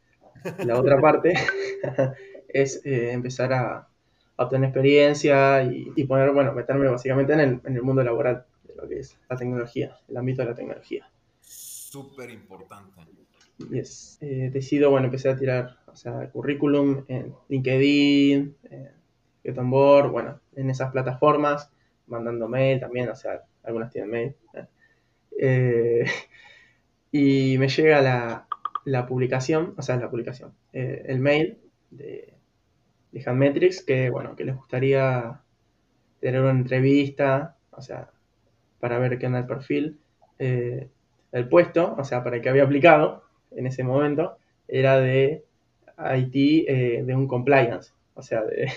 la 0.59 0.79
otra 0.79 0.97
parte 1.01 1.33
es 2.49 2.83
eh, 2.85 3.11
empezar 3.11 3.53
a, 3.53 3.86
obtener 4.37 4.69
experiencia 4.69 5.63
y, 5.63 6.03
poner, 6.05 6.31
bueno, 6.31 6.53
meterme 6.53 6.87
básicamente 6.87 7.33
en 7.33 7.39
el, 7.39 7.61
en 7.65 7.75
el 7.75 7.81
mundo 7.81 8.03
laboral 8.03 8.45
de 8.67 8.75
lo 8.75 8.87
que 8.87 8.99
es 8.99 9.17
la 9.29 9.35
tecnología, 9.35 9.97
el 10.07 10.17
ámbito 10.17 10.41
de 10.41 10.49
la 10.49 10.55
tecnología. 10.55 11.09
Súper 11.41 12.29
importante. 12.29 13.01
Yes. 13.71 14.19
Eh, 14.21 14.49
decido, 14.53 14.91
bueno, 14.91 15.05
empecé 15.05 15.29
a 15.29 15.35
tirar, 15.35 15.77
o 15.87 15.95
sea, 15.95 16.29
currículum 16.29 17.03
en 17.07 17.33
LinkedIn, 17.49 18.55
en 19.55 19.69
Board, 19.69 20.11
bueno, 20.11 20.39
en 20.55 20.69
esas 20.69 20.91
plataformas, 20.91 21.71
mandando 22.07 22.47
mail 22.47 22.79
también, 22.79 23.09
o 23.09 23.15
sea, 23.15 23.43
algunas 23.63 23.91
tienen 23.91 24.11
mail. 24.11 24.35
Eh, 25.39 26.05
y 27.11 27.57
me 27.57 27.69
llega 27.69 28.01
la, 28.01 28.47
la, 28.85 29.05
publicación, 29.05 29.73
o 29.77 29.81
sea, 29.81 29.97
la 29.97 30.09
publicación, 30.09 30.53
eh, 30.73 31.03
el 31.07 31.19
mail 31.19 31.57
de, 31.91 32.33
de 33.11 33.23
Handmetrics 33.25 33.83
que, 33.83 34.09
bueno, 34.09 34.35
que 34.35 34.45
les 34.45 34.55
gustaría 34.55 35.41
tener 36.19 36.41
una 36.41 36.51
entrevista, 36.51 37.57
o 37.71 37.81
sea, 37.81 38.09
para 38.79 38.99
ver 38.99 39.17
qué 39.17 39.25
anda 39.25 39.39
el 39.39 39.47
perfil. 39.47 39.99
Eh, 40.39 40.89
el 41.31 41.49
puesto, 41.49 41.95
o 41.97 42.03
sea, 42.03 42.23
para 42.23 42.37
el 42.37 42.41
que 42.41 42.49
había 42.49 42.63
aplicado 42.63 43.23
en 43.51 43.67
ese 43.67 43.83
momento, 43.83 44.37
era 44.67 44.99
de 44.99 45.45
IT, 46.15 46.35
eh, 46.67 47.03
de 47.05 47.15
un 47.15 47.27
compliance, 47.27 47.91
o 48.13 48.21
sea, 48.21 48.43
de, 48.43 48.71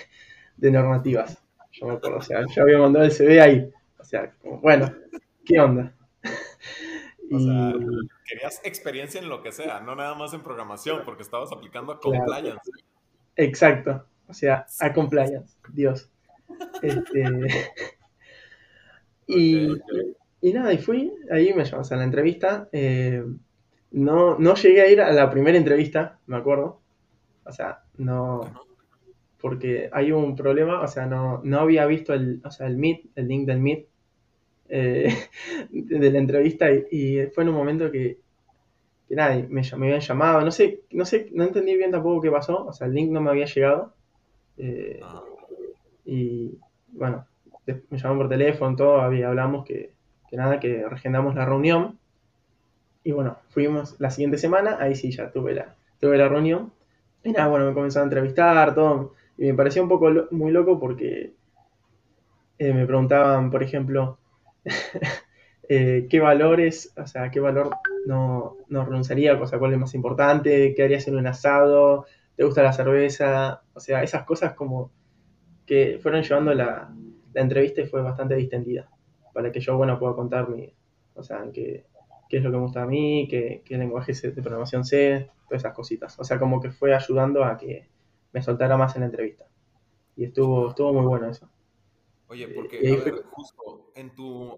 de, 0.57 0.71
normativas. 0.71 1.41
Yo 1.71 1.87
me 1.87 1.93
acuerdo, 1.93 2.17
o 2.17 2.21
sea, 2.21 2.43
yo 2.53 2.63
había 2.63 2.79
mandado 2.79 3.05
el 3.05 3.11
CV 3.11 3.41
ahí. 3.41 3.71
O 3.97 4.03
sea, 4.03 4.31
como, 4.41 4.59
bueno, 4.59 4.93
¿qué 5.45 5.59
onda? 5.59 5.93
O 7.33 7.39
sea, 7.39 7.73
querías 8.25 8.59
experiencia 8.65 9.21
en 9.21 9.29
lo 9.29 9.41
que 9.41 9.53
sea, 9.53 9.79
no 9.79 9.95
nada 9.95 10.15
más 10.15 10.33
en 10.33 10.41
programación, 10.41 11.03
porque 11.05 11.23
estabas 11.23 11.51
aplicando 11.53 11.93
a 11.93 11.99
compliance. 11.99 12.59
Exacto. 13.37 14.05
O 14.31 14.33
sea, 14.33 14.65
a 14.79 14.93
compliance, 14.93 15.57
Dios. 15.73 16.09
Este, 16.81 17.25
y, 19.27 19.67
nada, 20.53 20.73
y 20.73 20.77
fui, 20.77 21.11
ahí 21.29 21.53
me 21.53 21.65
llamas 21.65 21.91
a 21.91 21.97
la 21.97 22.05
entrevista. 22.05 22.69
Eh, 22.71 23.25
no, 23.91 24.39
no 24.39 24.55
llegué 24.55 24.81
a 24.83 24.89
ir 24.89 25.01
a 25.01 25.11
la 25.11 25.29
primera 25.29 25.57
entrevista, 25.57 26.17
me 26.27 26.37
acuerdo. 26.37 26.79
O 27.45 27.51
sea, 27.51 27.83
no. 27.97 28.39
Porque 29.41 29.89
hay 29.91 30.13
un 30.13 30.37
problema, 30.37 30.79
o 30.79 30.87
sea, 30.87 31.05
no, 31.05 31.41
no 31.43 31.59
había 31.59 31.85
visto 31.85 32.13
el, 32.13 32.41
o 32.45 32.51
sea, 32.51 32.67
el 32.67 32.77
Meet, 32.77 33.07
el 33.15 33.27
link 33.27 33.47
del 33.47 33.59
Meet 33.59 33.87
eh, 34.69 35.13
de 35.71 36.09
la 36.09 36.19
entrevista 36.19 36.71
y, 36.71 37.25
fue 37.33 37.43
en 37.43 37.49
un 37.49 37.55
momento 37.55 37.91
que, 37.91 38.17
que 39.09 39.15
nada, 39.15 39.35
me, 39.49 39.61
me 39.61 39.87
habían 39.87 39.99
llamado, 39.99 40.39
no 40.39 40.51
sé, 40.51 40.83
no 40.91 41.03
sé, 41.03 41.27
no 41.33 41.43
entendí 41.43 41.75
bien 41.75 41.91
tampoco 41.91 42.21
qué 42.21 42.31
pasó, 42.31 42.67
o 42.67 42.71
sea, 42.71 42.87
el 42.87 42.93
link 42.93 43.11
no 43.11 43.19
me 43.19 43.31
había 43.31 43.45
llegado 43.45 43.93
eh, 44.61 44.99
ah. 45.03 45.23
Y 46.05 46.59
bueno, 46.89 47.25
me 47.65 47.97
llamaron 47.97 48.17
por 48.19 48.29
teléfono, 48.29 48.75
todo, 48.75 49.01
hablamos 49.01 49.65
que, 49.65 49.93
nada, 50.31 50.59
que 50.59 50.87
regendamos 50.87 51.35
la 51.35 51.45
reunión. 51.45 51.99
Y 53.03 53.11
bueno, 53.11 53.37
fuimos 53.49 53.99
la 53.99 54.11
siguiente 54.11 54.37
semana, 54.37 54.77
ahí 54.79 54.93
sí 54.95 55.11
ya 55.11 55.31
tuve 55.31 55.55
la, 55.55 55.75
tuve 55.99 56.17
la 56.17 56.29
reunión. 56.29 56.71
Y 57.23 57.31
nada, 57.31 57.47
bueno, 57.47 57.65
me 57.65 57.73
comenzaron 57.73 58.07
a 58.07 58.11
entrevistar, 58.11 58.75
todo. 58.75 59.13
Y 59.37 59.45
me 59.47 59.53
pareció 59.55 59.81
un 59.81 59.89
poco 59.89 60.11
muy 60.29 60.51
loco 60.51 60.79
porque 60.79 61.33
eh, 62.59 62.73
me 62.73 62.85
preguntaban, 62.85 63.49
por 63.49 63.63
ejemplo, 63.63 64.19
eh, 65.69 66.07
qué 66.07 66.19
valores, 66.19 66.93
o 66.95 67.07
sea, 67.07 67.31
qué 67.31 67.39
valor 67.39 67.71
no, 68.05 68.57
no 68.69 68.85
renunciaría, 68.85 69.33
o 69.33 69.47
sea, 69.47 69.57
cuál 69.57 69.73
es 69.73 69.79
más 69.79 69.95
importante, 69.95 70.75
qué 70.75 70.83
harías 70.83 71.07
en 71.07 71.17
un 71.17 71.25
asado, 71.25 72.05
te 72.35 72.43
gusta 72.43 72.63
la 72.63 72.73
cerveza, 72.73 73.63
o 73.73 73.79
sea, 73.79 74.03
esas 74.03 74.23
cosas 74.23 74.53
como 74.53 74.91
que 75.65 75.99
fueron 76.01 76.23
llevando 76.23 76.53
la, 76.53 76.93
entrevista 77.33 77.81
y 77.81 77.87
fue 77.87 78.01
bastante 78.01 78.35
distendida, 78.35 78.89
para 79.33 79.51
que 79.51 79.61
yo, 79.61 79.77
bueno, 79.77 79.97
pueda 79.97 80.13
contar 80.15 80.49
mi, 80.49 80.73
o 81.15 81.23
sea, 81.23 81.45
qué, 81.53 81.85
qué 82.27 82.37
es 82.37 82.43
lo 82.43 82.51
que 82.51 82.57
me 82.57 82.63
gusta 82.63 82.83
a 82.83 82.85
mí, 82.85 83.27
qué, 83.29 83.61
qué 83.63 83.77
lenguaje 83.77 84.13
de 84.13 84.41
programación 84.41 84.83
sé, 84.83 85.29
todas 85.47 85.61
esas 85.61 85.73
cositas. 85.73 86.19
O 86.19 86.23
sea, 86.23 86.39
como 86.39 86.59
que 86.59 86.71
fue 86.71 86.93
ayudando 86.93 87.43
a 87.43 87.57
que 87.57 87.87
me 88.33 88.41
soltara 88.41 88.75
más 88.77 88.95
en 88.95 89.01
la 89.01 89.05
entrevista. 89.07 89.45
Y 90.15 90.25
estuvo, 90.25 90.69
estuvo 90.69 90.93
muy 90.93 91.05
bueno 91.05 91.29
eso. 91.29 91.49
Oye, 92.27 92.45
eh, 92.45 92.53
porque, 92.53 93.11
justo, 93.31 93.91
en 93.95 94.13
tu... 94.15 94.57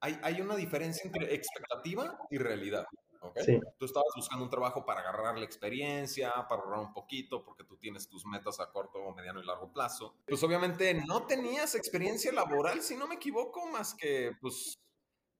Hay, 0.00 0.18
hay 0.22 0.40
una 0.40 0.56
diferencia 0.56 1.02
entre 1.06 1.34
expectativa 1.34 2.18
y 2.30 2.38
realidad. 2.38 2.84
Tú 3.78 3.84
estabas 3.84 4.12
buscando 4.16 4.44
un 4.44 4.50
trabajo 4.50 4.84
para 4.84 5.00
agarrar 5.00 5.38
la 5.38 5.44
experiencia, 5.44 6.32
para 6.48 6.62
ahorrar 6.62 6.80
un 6.80 6.92
poquito, 6.92 7.44
porque 7.44 7.64
tú 7.64 7.76
tienes 7.76 8.08
tus 8.08 8.26
metas 8.26 8.60
a 8.60 8.70
corto, 8.70 8.98
mediano 9.12 9.40
y 9.40 9.46
largo 9.46 9.72
plazo. 9.72 10.16
Pues 10.26 10.42
obviamente 10.42 10.94
no 11.06 11.26
tenías 11.26 11.74
experiencia 11.74 12.32
laboral, 12.32 12.82
si 12.82 12.96
no 12.96 13.06
me 13.06 13.16
equivoco, 13.16 13.66
más 13.66 13.94
que 13.94 14.32
pues 14.40 14.78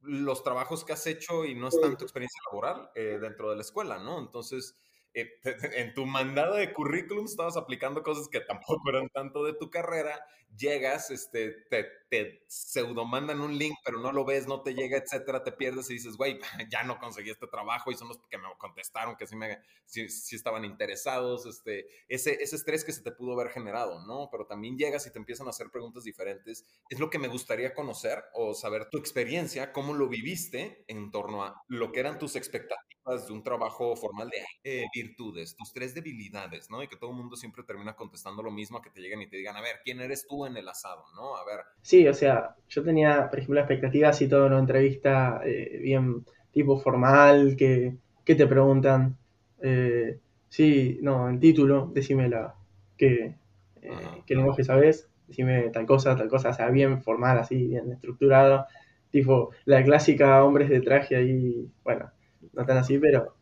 los 0.01 0.43
trabajos 0.43 0.85
que 0.85 0.93
has 0.93 1.07
hecho 1.07 1.45
y 1.45 1.55
no 1.55 1.69
es 1.69 1.81
tanto 1.81 2.05
experiencia 2.05 2.41
laboral 2.51 2.91
eh, 2.95 3.19
dentro 3.21 3.51
de 3.51 3.57
la 3.57 3.63
escuela, 3.63 3.99
¿no? 3.99 4.19
Entonces, 4.19 4.77
en 5.15 5.95
tu 5.95 6.07
mandado 6.07 6.57
de 6.57 6.73
currículum 6.73 7.25
estabas 7.25 7.57
aplicando 7.57 8.03
cosas 8.03 8.29
que 8.29 8.41
tampoco 8.41 8.91
eran 8.91 9.09
tanto 9.11 9.45
de 9.45 9.55
tu 9.55 9.71
carrera, 9.71 10.21
llegas, 10.57 11.11
este, 11.11 11.53
te, 11.71 11.87
te 12.09 12.45
pseudo 12.49 13.05
mandan 13.05 13.41
un 13.41 13.57
link, 13.57 13.77
pero 13.85 14.01
no 14.01 14.13
lo 14.13 14.25
ves, 14.25 14.47
no 14.47 14.63
te 14.63 14.75
llega, 14.75 14.99
etcétera, 14.99 15.43
te 15.43 15.53
pierdes 15.53 15.91
y 15.91 15.95
dices, 15.95 16.17
güey, 16.17 16.39
ya 16.71 16.83
no 16.83 16.99
conseguí 16.99 17.31
este 17.31 17.47
trabajo 17.47 17.91
y 17.91 17.97
son 17.97 18.09
los 18.09 18.19
que 18.29 18.39
me 18.39 18.45
contestaron 18.59 19.17
que 19.17 19.27
sí, 19.27 19.37
me, 19.37 19.59
sí, 19.87 20.07
estaban 20.35 20.65
interesados, 20.65 21.47
este, 21.47 21.87
ese, 22.09 22.43
ese 22.43 22.57
estrés 22.57 22.85
que 22.85 22.93
se 22.93 23.03
te 23.03 23.13
pudo 23.13 23.33
haber 23.35 23.53
generado, 23.53 24.05
¿no? 24.07 24.29
Pero 24.31 24.47
también 24.47 24.77
llegas 24.77 25.07
y 25.07 25.13
te 25.13 25.19
empiezan 25.19 25.47
a 25.47 25.51
hacer 25.51 25.71
preguntas 25.71 26.05
diferentes. 26.05 26.65
Es 26.89 26.99
lo 26.99 27.11
que 27.11 27.19
me 27.19 27.29
gustaría 27.29 27.75
conocer 27.75 28.25
o 28.35 28.55
saber 28.55 28.89
tu 28.91 28.99
experiencia, 28.99 29.73
cómo 29.73 29.95
lo 29.95 30.09
viviste 30.09 30.85
en 30.89 31.11
torno 31.11 31.45
a 31.45 31.63
lo 31.69 31.93
que 31.93 32.01
eran 32.01 32.19
tus 32.19 32.37
expectativas 32.37 32.94
de 33.05 33.33
un 33.33 33.43
trabajo 33.43 33.95
formal 33.97 34.31
de 34.31 34.39
eh, 34.65 34.87
virtudes, 34.95 35.55
tus 35.57 35.73
tres 35.73 35.95
debilidades, 35.95 36.71
¿no? 36.71 36.83
Y 36.83 36.89
que 36.89 36.97
todo 36.97 37.11
el 37.11 37.17
mundo 37.17 37.37
siempre 37.37 37.63
termina 37.63 37.95
contestando 37.95 38.43
lo 38.43 38.51
mismo, 38.51 38.79
a 38.79 38.83
que 38.83 38.89
te 38.89 39.01
lleguen 39.01 39.21
y 39.21 39.29
te 39.29 39.37
digan, 39.37 39.57
a 39.57 39.61
ver, 39.61 39.77
¿quién 39.85 40.01
eres 40.01 40.27
tú 40.27 40.47
en 40.47 40.57
el 40.57 40.67
asado, 40.67 41.05
¿no? 41.15 41.37
A 41.37 41.45
ver. 41.45 41.61
Sí, 41.83 42.09
o 42.09 42.15
sea, 42.15 42.57
yo 42.69 42.83
tenía, 42.83 43.29
por 43.29 43.39
ejemplo, 43.39 43.61
expectativas 43.61 44.21
y 44.23 44.29
toda 44.29 44.47
una 44.47 44.59
entrevista 44.59 45.43
eh, 45.45 45.81
bien 45.83 46.25
tipo 46.51 46.79
formal, 46.79 47.57
que, 47.57 47.97
te 48.25 48.47
preguntan, 48.47 49.19
eh, 49.61 50.19
sí, 50.49 50.99
no, 51.03 51.29
en 51.29 51.41
título, 51.41 51.91
decime 51.93 52.29
la, 52.29 52.55
que, 52.97 53.35
eh, 53.83 54.23
qué 54.25 54.35
lenguaje 54.35 54.65
sabes, 54.65 55.09
decime 55.27 55.69
tal 55.71 55.85
cosa, 55.85 56.17
tal 56.17 56.29
cosa, 56.29 56.51
o 56.51 56.55
sea, 56.55 56.71
bien 56.71 57.03
formal, 57.03 57.39
así, 57.39 57.67
bien 57.67 57.93
estructurado, 57.93 58.67
tipo 59.11 59.51
la 59.67 59.85
clásica 59.85 60.43
hombres 60.43 60.71
de 60.71 60.81
traje 60.81 61.17
ahí, 61.17 61.69
bueno, 61.83 62.11
no 62.53 62.67
tan 62.67 62.79
así, 62.79 62.99
pero, 62.99 63.35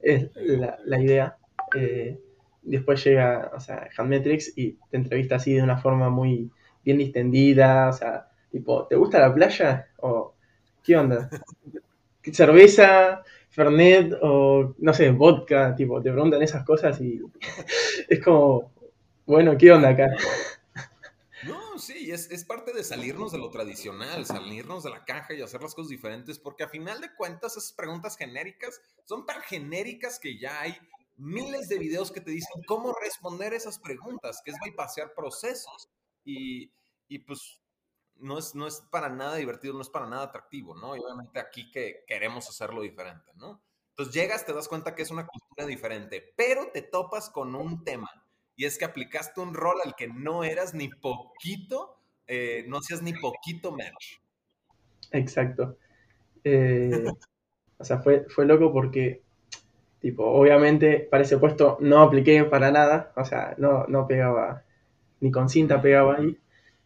es 0.00 0.30
la, 0.84 1.00
idea. 1.00 1.36
Eh, 1.76 2.18
después 2.62 3.04
llega, 3.04 3.50
o 3.54 3.60
sea, 3.60 3.88
Handmetrics 3.96 4.56
y 4.56 4.78
te 4.90 4.96
entrevista 4.96 5.36
así 5.36 5.54
de 5.54 5.62
una 5.62 5.78
forma 5.78 6.10
muy 6.10 6.50
bien 6.84 6.98
distendida, 6.98 7.88
o 7.88 7.92
sea, 7.92 8.28
tipo, 8.50 8.86
¿te 8.86 8.96
gusta 8.96 9.18
la 9.20 9.34
playa? 9.34 9.88
¿O 9.98 10.34
qué 10.82 10.96
onda? 10.96 11.28
¿Cerveza? 12.32 13.22
Fernet 13.50 14.16
o 14.22 14.74
no 14.78 14.94
sé, 14.94 15.10
vodka, 15.10 15.74
tipo, 15.74 16.00
te 16.00 16.12
preguntan 16.12 16.42
esas 16.42 16.64
cosas 16.64 17.00
y 17.00 17.20
es 18.08 18.22
como, 18.22 18.72
bueno, 19.26 19.56
¿qué 19.58 19.72
onda 19.72 19.88
acá? 19.90 20.06
Sí, 21.80 22.10
es, 22.10 22.30
es, 22.30 22.44
parte 22.44 22.72
de 22.72 22.84
salirnos 22.84 23.32
de 23.32 23.38
lo 23.38 23.50
tradicional, 23.50 24.26
salirnos 24.26 24.84
de 24.84 24.90
la 24.90 25.04
caja 25.04 25.34
y 25.34 25.42
hacer 25.42 25.62
las 25.62 25.74
cosas 25.74 25.88
diferentes, 25.88 26.38
porque 26.38 26.64
a 26.64 26.68
final 26.68 27.00
de 27.00 27.14
cuentas 27.14 27.56
esas 27.56 27.72
preguntas 27.72 28.16
genéricas 28.16 28.80
son 29.04 29.26
tan 29.26 29.40
genéricas 29.42 30.20
que 30.20 30.38
ya 30.38 30.60
hay 30.60 30.76
miles 31.16 31.68
de 31.68 31.78
videos 31.78 32.10
que 32.10 32.20
te 32.20 32.30
dicen 32.30 32.62
cómo 32.66 32.94
responder 32.94 33.54
esas 33.54 33.78
preguntas, 33.78 34.40
que 34.44 34.50
es 34.50 34.56
bypassear 34.64 35.14
procesos. 35.14 35.88
Y, 36.24 36.72
y 37.08 37.20
pues 37.20 37.60
no 38.16 38.38
es, 38.38 38.54
no 38.54 38.66
es 38.66 38.82
para 38.90 39.08
nada 39.08 39.36
divertido, 39.36 39.74
no 39.74 39.82
es 39.82 39.90
para 39.90 40.06
nada 40.06 40.24
atractivo, 40.24 40.74
¿no? 40.74 40.96
Y 40.96 41.00
obviamente 41.00 41.40
aquí 41.40 41.70
que 41.70 42.04
queremos 42.06 42.48
hacerlo 42.48 42.82
diferente, 42.82 43.32
¿no? 43.34 43.62
Entonces 43.90 44.14
llegas, 44.14 44.46
te 44.46 44.52
das 44.52 44.68
cuenta 44.68 44.94
que 44.94 45.02
es 45.02 45.10
una 45.10 45.26
cultura 45.26 45.66
diferente, 45.66 46.32
pero 46.36 46.70
te 46.72 46.82
topas 46.82 47.28
con 47.28 47.54
un 47.54 47.84
tema, 47.84 48.08
y 48.60 48.66
es 48.66 48.76
que 48.76 48.84
aplicaste 48.84 49.40
un 49.40 49.54
rol 49.54 49.76
al 49.82 49.94
que 49.96 50.06
no 50.06 50.44
eras 50.44 50.74
ni 50.74 50.88
poquito, 50.88 51.96
eh, 52.26 52.66
no 52.68 52.76
hacías 52.76 53.00
ni 53.00 53.14
poquito 53.14 53.72
match. 53.72 54.18
Exacto. 55.12 55.78
Eh, 56.44 57.04
o 57.78 57.84
sea, 57.84 58.00
fue, 58.02 58.26
fue 58.28 58.44
loco 58.44 58.70
porque, 58.70 59.22
tipo, 59.98 60.26
obviamente 60.26 61.08
para 61.10 61.22
ese 61.22 61.38
puesto 61.38 61.78
no 61.80 62.02
apliqué 62.02 62.44
para 62.44 62.70
nada, 62.70 63.14
o 63.16 63.24
sea, 63.24 63.54
no, 63.56 63.86
no 63.86 64.06
pegaba, 64.06 64.62
ni 65.20 65.30
con 65.30 65.48
cinta 65.48 65.80
pegaba 65.80 66.16
ahí. 66.16 66.36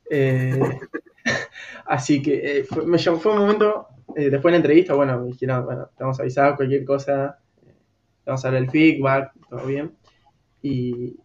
Eh, 0.08 0.60
así 1.86 2.22
que 2.22 2.64
fue, 2.68 2.86
me 2.86 2.98
fue 2.98 3.32
un 3.32 3.38
momento, 3.38 3.88
después 4.14 4.44
de 4.44 4.50
la 4.52 4.56
entrevista, 4.58 4.94
bueno, 4.94 5.18
me 5.18 5.26
dijeron, 5.26 5.64
bueno, 5.64 5.86
te 5.86 6.04
vamos 6.04 6.20
a 6.20 6.22
avisar 6.22 6.54
cualquier 6.54 6.84
cosa, 6.84 7.40
vamos 8.24 8.44
a 8.44 8.50
dar 8.52 8.62
el 8.62 8.70
feedback, 8.70 9.32
todo 9.50 9.66
bien. 9.66 9.96
Y, 10.62 11.16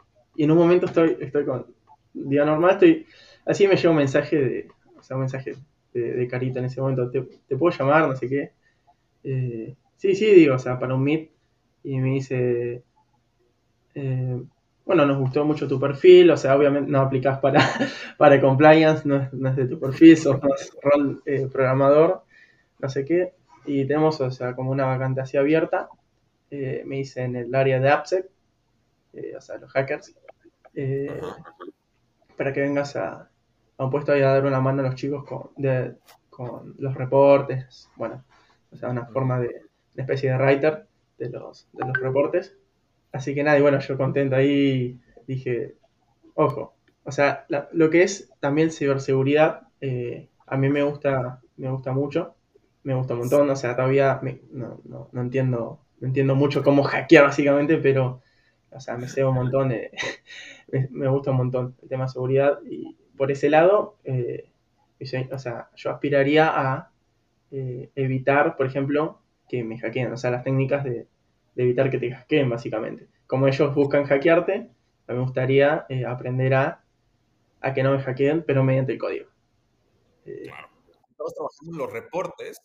en 0.43 0.51
un 0.51 0.57
momento 0.57 0.85
estoy, 0.85 1.17
estoy 1.19 1.45
con 1.45 1.65
día 2.13 2.45
normal, 2.45 2.71
estoy, 2.71 3.05
así 3.45 3.67
me 3.67 3.75
llega 3.75 3.89
un 3.89 3.97
mensaje 3.97 4.37
de, 4.37 4.67
o 4.97 5.03
sea, 5.03 5.15
un 5.15 5.21
mensaje 5.21 5.55
de, 5.93 6.27
Carita 6.27 6.59
en 6.59 6.65
ese 6.65 6.81
momento, 6.81 7.09
¿te, 7.09 7.57
puedo 7.57 7.75
llamar? 7.77 8.07
No 8.07 8.15
sé 8.15 8.29
qué. 8.29 8.51
sí, 9.97 10.15
sí, 10.15 10.25
digo, 10.25 10.55
o 10.55 10.59
sea, 10.59 10.79
para 10.79 10.95
un 10.95 11.03
meet, 11.03 11.31
y 11.83 11.97
me 11.99 12.09
dice, 12.11 12.83
bueno, 14.89 15.05
nos 15.05 15.19
gustó 15.19 15.45
mucho 15.45 15.67
tu 15.67 15.79
perfil, 15.79 16.31
o 16.31 16.35
sea, 16.35 16.55
obviamente 16.55 16.89
no 16.89 17.01
aplicás 17.01 17.37
para, 17.37 17.59
para 18.17 18.41
compliance, 18.41 19.07
no 19.07 19.17
es, 19.17 19.55
de 19.55 19.67
tu 19.67 19.79
perfil, 19.79 20.17
sos 20.17 20.41
más 20.41 20.75
rol 20.81 21.21
eh, 21.27 21.47
programador, 21.47 22.23
no 22.79 22.89
sé 22.89 23.05
qué, 23.05 23.33
y 23.67 23.85
tenemos, 23.85 24.19
o 24.19 24.31
sea, 24.31 24.55
como 24.55 24.71
una 24.71 24.87
vacante 24.87 25.21
así 25.21 25.37
abierta, 25.37 25.89
eh, 26.49 26.81
me 26.87 26.97
hice 26.97 27.21
en 27.21 27.35
el 27.35 27.53
área 27.53 27.79
de 27.79 27.87
AppSec, 27.87 28.25
eh, 29.13 29.35
o 29.37 29.41
sea, 29.41 29.59
los 29.59 29.71
hackers, 29.71 30.15
para 32.37 32.53
que 32.53 32.61
vengas 32.61 32.95
a, 32.95 33.29
un 33.77 33.89
puesto 33.89 34.11
ahí 34.11 34.21
a 34.21 34.33
dar 34.33 34.45
una 34.45 34.59
mano 34.59 34.81
a 34.81 34.85
los 34.85 34.95
chicos 34.95 35.23
con, 35.25 35.51
con 36.29 36.75
los 36.77 36.93
reportes, 36.93 37.89
bueno, 37.95 38.23
o 38.71 38.75
sea, 38.75 38.89
una 38.89 39.05
forma 39.05 39.39
de, 39.39 39.47
una 39.93 40.03
especie 40.03 40.31
de 40.31 40.37
writer 40.37 40.87
de 41.17 41.29
los, 41.29 41.67
de 41.73 41.85
los 41.85 41.97
reportes. 41.97 42.55
Así 43.11 43.33
que 43.33 43.43
nada, 43.43 43.57
y 43.57 43.61
bueno, 43.61 43.79
yo 43.79 43.97
contento 43.97 44.35
ahí 44.35 44.99
dije, 45.27 45.75
ojo, 46.35 46.75
o 47.03 47.11
sea, 47.11 47.45
lo 47.71 47.89
que 47.89 48.03
es 48.03 48.31
también 48.39 48.71
ciberseguridad, 48.71 49.67
eh, 49.81 50.29
a 50.45 50.57
mí 50.57 50.69
me 50.69 50.83
gusta, 50.83 51.41
me 51.57 51.69
gusta 51.69 51.91
mucho, 51.91 52.35
me 52.83 52.93
gusta 52.93 53.13
un 53.13 53.21
montón, 53.21 53.49
o 53.49 53.55
sea, 53.55 53.75
todavía 53.75 54.19
no, 54.51 54.79
no, 54.85 55.09
no, 55.11 55.21
entiendo, 55.21 55.79
no 55.99 56.07
entiendo 56.07 56.35
mucho 56.35 56.63
cómo 56.63 56.83
hackear 56.83 57.25
básicamente, 57.25 57.77
pero, 57.77 58.21
o 58.71 58.79
sea, 58.79 58.97
me 58.97 59.07
sé 59.07 59.25
un 59.25 59.35
montón, 59.35 59.73
me, 60.71 61.07
gusta 61.07 61.31
un 61.31 61.37
montón 61.37 61.75
el 61.81 61.89
tema 61.89 62.05
de 62.05 62.09
seguridad 62.09 62.59
y 62.65 62.95
por 63.17 63.31
ese 63.31 63.49
lado, 63.49 63.97
eh, 64.03 64.49
o 65.31 65.37
sea, 65.37 65.69
yo 65.75 65.91
aspiraría 65.91 66.49
a 66.49 66.91
eh, 67.51 67.89
evitar, 67.95 68.55
por 68.55 68.65
ejemplo, 68.65 69.21
que 69.47 69.63
me 69.63 69.77
hackeen, 69.77 70.11
o 70.11 70.17
sea, 70.17 70.31
las 70.31 70.43
técnicas 70.43 70.83
de 70.83 71.07
de 71.59 71.65
evitar 71.65 71.89
que 71.89 71.97
te 71.97 72.09
hackeen, 72.09 72.49
básicamente. 72.49 73.09
Como 73.27 73.45
ellos 73.45 73.75
buscan 73.75 74.05
hackearte, 74.05 74.69
me 75.07 75.19
gustaría 75.19 75.85
eh, 75.89 76.05
aprender 76.05 76.53
a, 76.53 76.85
a 77.59 77.73
que 77.73 77.83
no 77.83 77.91
me 77.91 78.01
hackeen, 78.01 78.43
pero 78.43 78.63
mediante 78.63 78.93
el 78.93 78.97
código. 78.97 79.29
Eh, 80.25 80.43
claro. 80.45 80.69
Estabas 81.09 81.33
trabajando 81.33 81.71
en 81.73 81.77
los 81.77 81.91
reportes 81.91 82.61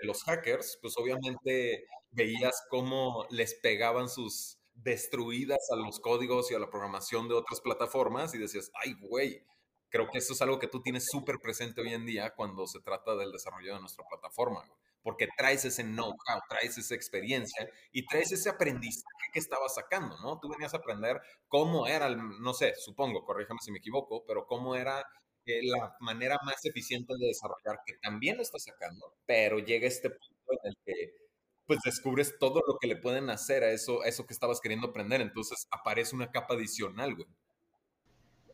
de 0.00 0.06
los 0.06 0.22
hackers, 0.24 0.78
pues 0.80 0.94
obviamente 0.96 1.84
veías 2.12 2.66
cómo 2.70 3.26
les 3.28 3.52
pegaban 3.56 4.08
sus 4.08 4.57
destruidas 4.82 5.70
a 5.72 5.76
los 5.76 6.00
códigos 6.00 6.50
y 6.50 6.54
a 6.54 6.58
la 6.58 6.70
programación 6.70 7.28
de 7.28 7.34
otras 7.34 7.60
plataformas 7.60 8.34
y 8.34 8.38
decías, 8.38 8.70
ay, 8.84 8.94
güey, 9.00 9.44
creo 9.88 10.08
que 10.10 10.18
eso 10.18 10.32
es 10.32 10.42
algo 10.42 10.58
que 10.58 10.68
tú 10.68 10.82
tienes 10.82 11.06
súper 11.10 11.38
presente 11.40 11.80
hoy 11.80 11.92
en 11.92 12.06
día 12.06 12.34
cuando 12.34 12.66
se 12.66 12.80
trata 12.80 13.16
del 13.16 13.32
desarrollo 13.32 13.74
de 13.74 13.80
nuestra 13.80 14.04
plataforma 14.08 14.64
porque 15.02 15.28
traes 15.36 15.64
ese 15.64 15.84
know-how, 15.84 16.40
traes 16.48 16.76
esa 16.76 16.94
experiencia 16.94 17.66
y 17.92 18.04
traes 18.06 18.32
ese 18.32 18.50
aprendizaje 18.50 19.30
que 19.32 19.38
estabas 19.38 19.74
sacando, 19.74 20.18
¿no? 20.18 20.38
Tú 20.38 20.50
venías 20.50 20.74
a 20.74 20.78
aprender 20.78 21.20
cómo 21.46 21.86
era, 21.86 22.10
no 22.10 22.52
sé, 22.52 22.74
supongo, 22.76 23.24
corríjame 23.24 23.58
si 23.62 23.72
me 23.72 23.78
equivoco, 23.78 24.24
pero 24.26 24.46
cómo 24.46 24.76
era 24.76 25.00
eh, 25.46 25.60
la 25.62 25.96
manera 26.00 26.36
más 26.44 26.62
eficiente 26.64 27.14
de 27.18 27.28
desarrollar, 27.28 27.80
que 27.86 27.94
también 28.02 28.36
lo 28.36 28.42
estás 28.42 28.64
sacando, 28.64 29.14
pero 29.26 29.58
llega 29.58 29.88
este 29.88 30.10
punto 30.10 30.52
en 30.62 30.70
el 30.70 30.76
que 30.84 31.27
pues 31.68 31.80
descubres 31.84 32.36
todo 32.40 32.62
lo 32.66 32.78
que 32.80 32.88
le 32.88 32.96
pueden 32.96 33.30
hacer 33.30 33.62
a 33.62 33.70
eso, 33.70 34.02
a 34.02 34.08
eso 34.08 34.26
que 34.26 34.32
estabas 34.32 34.60
queriendo 34.60 34.88
aprender, 34.88 35.20
entonces 35.20 35.68
aparece 35.70 36.16
una 36.16 36.30
capa 36.30 36.54
adicional, 36.54 37.14
güey. 37.14 37.28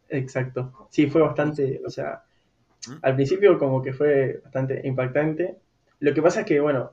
Exacto. 0.09 0.89
Sí, 0.91 1.07
fue 1.07 1.23
bastante, 1.23 1.81
o 1.87 1.91
sea, 1.91 2.25
¿Mm? 2.89 2.97
al 3.01 3.15
principio 3.15 3.59
como 3.59 3.81
que 3.81 3.93
fue 3.93 4.41
bastante 4.43 4.83
impactante, 4.85 5.57
lo 6.01 6.13
que 6.13 6.21
pasa 6.21 6.41
es 6.41 6.47
que, 6.47 6.61
bueno, 6.61 6.93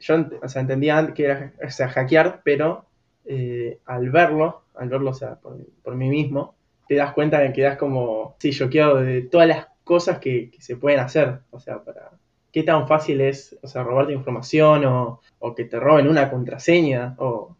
yo 0.00 0.16
o 0.42 0.48
sea, 0.48 0.62
entendía 0.62 1.14
que 1.14 1.24
era 1.24 1.52
o 1.64 1.70
sea, 1.70 1.88
hackear, 1.88 2.42
pero 2.44 2.86
eh, 3.24 3.78
al 3.86 4.10
verlo, 4.10 4.64
al 4.74 4.88
verlo, 4.88 5.10
o 5.10 5.14
sea, 5.14 5.36
por, 5.36 5.94
mí 5.94 6.08
mismo, 6.08 6.56
te 6.88 6.96
das 6.96 7.12
cuenta 7.12 7.38
de 7.38 7.48
que 7.48 7.54
quedas 7.54 7.78
como, 7.78 8.36
sí, 8.40 8.50
choqueado 8.50 8.96
de 8.96 9.22
todas 9.22 9.46
las 9.46 9.68
cosas 9.84 10.18
que, 10.18 10.50
se 10.58 10.76
pueden 10.76 11.00
hacer. 11.00 11.40
O 11.50 11.60
sea, 11.60 11.82
para 11.84 12.10
qué 12.52 12.62
tan 12.62 12.86
fácil 12.86 13.20
es, 13.20 13.58
o 13.62 13.66
sea, 13.66 13.82
robarte 13.82 14.12
información 14.12 14.84
o, 14.84 15.20
que 15.56 15.64
te 15.64 15.80
roben 15.80 16.08
una 16.08 16.30
contraseña 16.30 17.14
o, 17.18 17.56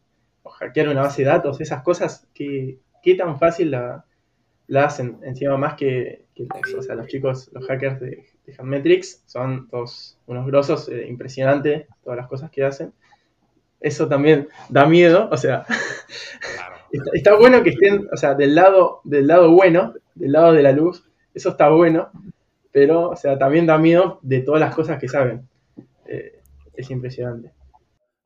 hackear 0.59 0.89
una 0.89 1.03
base 1.03 1.23
de 1.23 1.29
datos, 1.29 1.61
esas 1.61 1.83
cosas, 1.83 2.29
que, 2.35 2.79
qué 3.03 3.15
tan 3.15 3.39
fácil 3.39 3.71
la, 3.71 4.05
hacen. 4.77 5.19
Encima 5.25 5.57
más 5.57 5.75
que, 5.75 6.27
o 6.77 6.83
sea, 6.83 6.95
los 6.95 7.07
chicos, 7.09 7.51
los 7.53 7.67
hackers 7.67 8.01
de 8.01 8.33
de 8.47 8.55
Handmetrics, 8.59 9.23
son 9.27 9.69
todos 9.69 10.19
unos 10.27 10.47
grosos, 10.47 10.89
eh, 10.89 11.07
impresionante 11.09 11.87
todas 12.03 12.17
las 12.17 12.29
cosas 12.29 12.51
que 12.51 12.65
hacen. 12.65 12.93
Eso 13.81 14.09
también 14.09 14.49
da 14.69 14.87
miedo, 14.87 15.29
o 15.31 15.37
sea, 15.37 15.65
está, 17.13 17.35
bueno 17.37 17.63
que 17.63 17.71
estén, 17.71 18.09
o 18.13 18.17
sea, 18.17 18.35
del 18.35 18.55
lado, 18.55 19.01
del 19.05 19.27
lado 19.27 19.51
bueno, 19.51 19.95
del 20.15 20.33
lado 20.33 20.53
de 20.53 20.63
la 20.63 20.73
luz, 20.73 21.05
eso 21.35 21.51
está 21.51 21.69
bueno, 21.71 22.11
pero, 22.73 23.11
o 23.11 23.17
sea, 23.17 23.39
también 23.39 23.67
da 23.67 23.79
miedo 23.79 24.19
de 24.23 24.41
todas 24.41 24.61
las 24.61 24.75
cosas 24.75 24.99
que 24.99 25.09
saben. 25.09 25.49
Eh, 26.07 26.41
es 26.75 26.91
impresionante. 26.91 27.53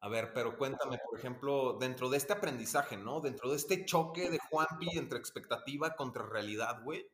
A 0.00 0.08
ver, 0.08 0.32
pero 0.32 0.56
cuéntame, 0.56 0.98
por 0.98 1.18
ejemplo, 1.18 1.78
dentro 1.80 2.08
de 2.08 2.16
este 2.16 2.32
aprendizaje, 2.32 2.96
¿no? 2.96 3.20
Dentro 3.20 3.50
de 3.50 3.56
este 3.56 3.84
choque 3.84 4.30
de 4.30 4.38
Juanpi 4.38 4.96
entre 4.96 5.18
expectativa 5.18 5.96
contra 5.96 6.24
realidad, 6.24 6.82
güey, 6.84 7.10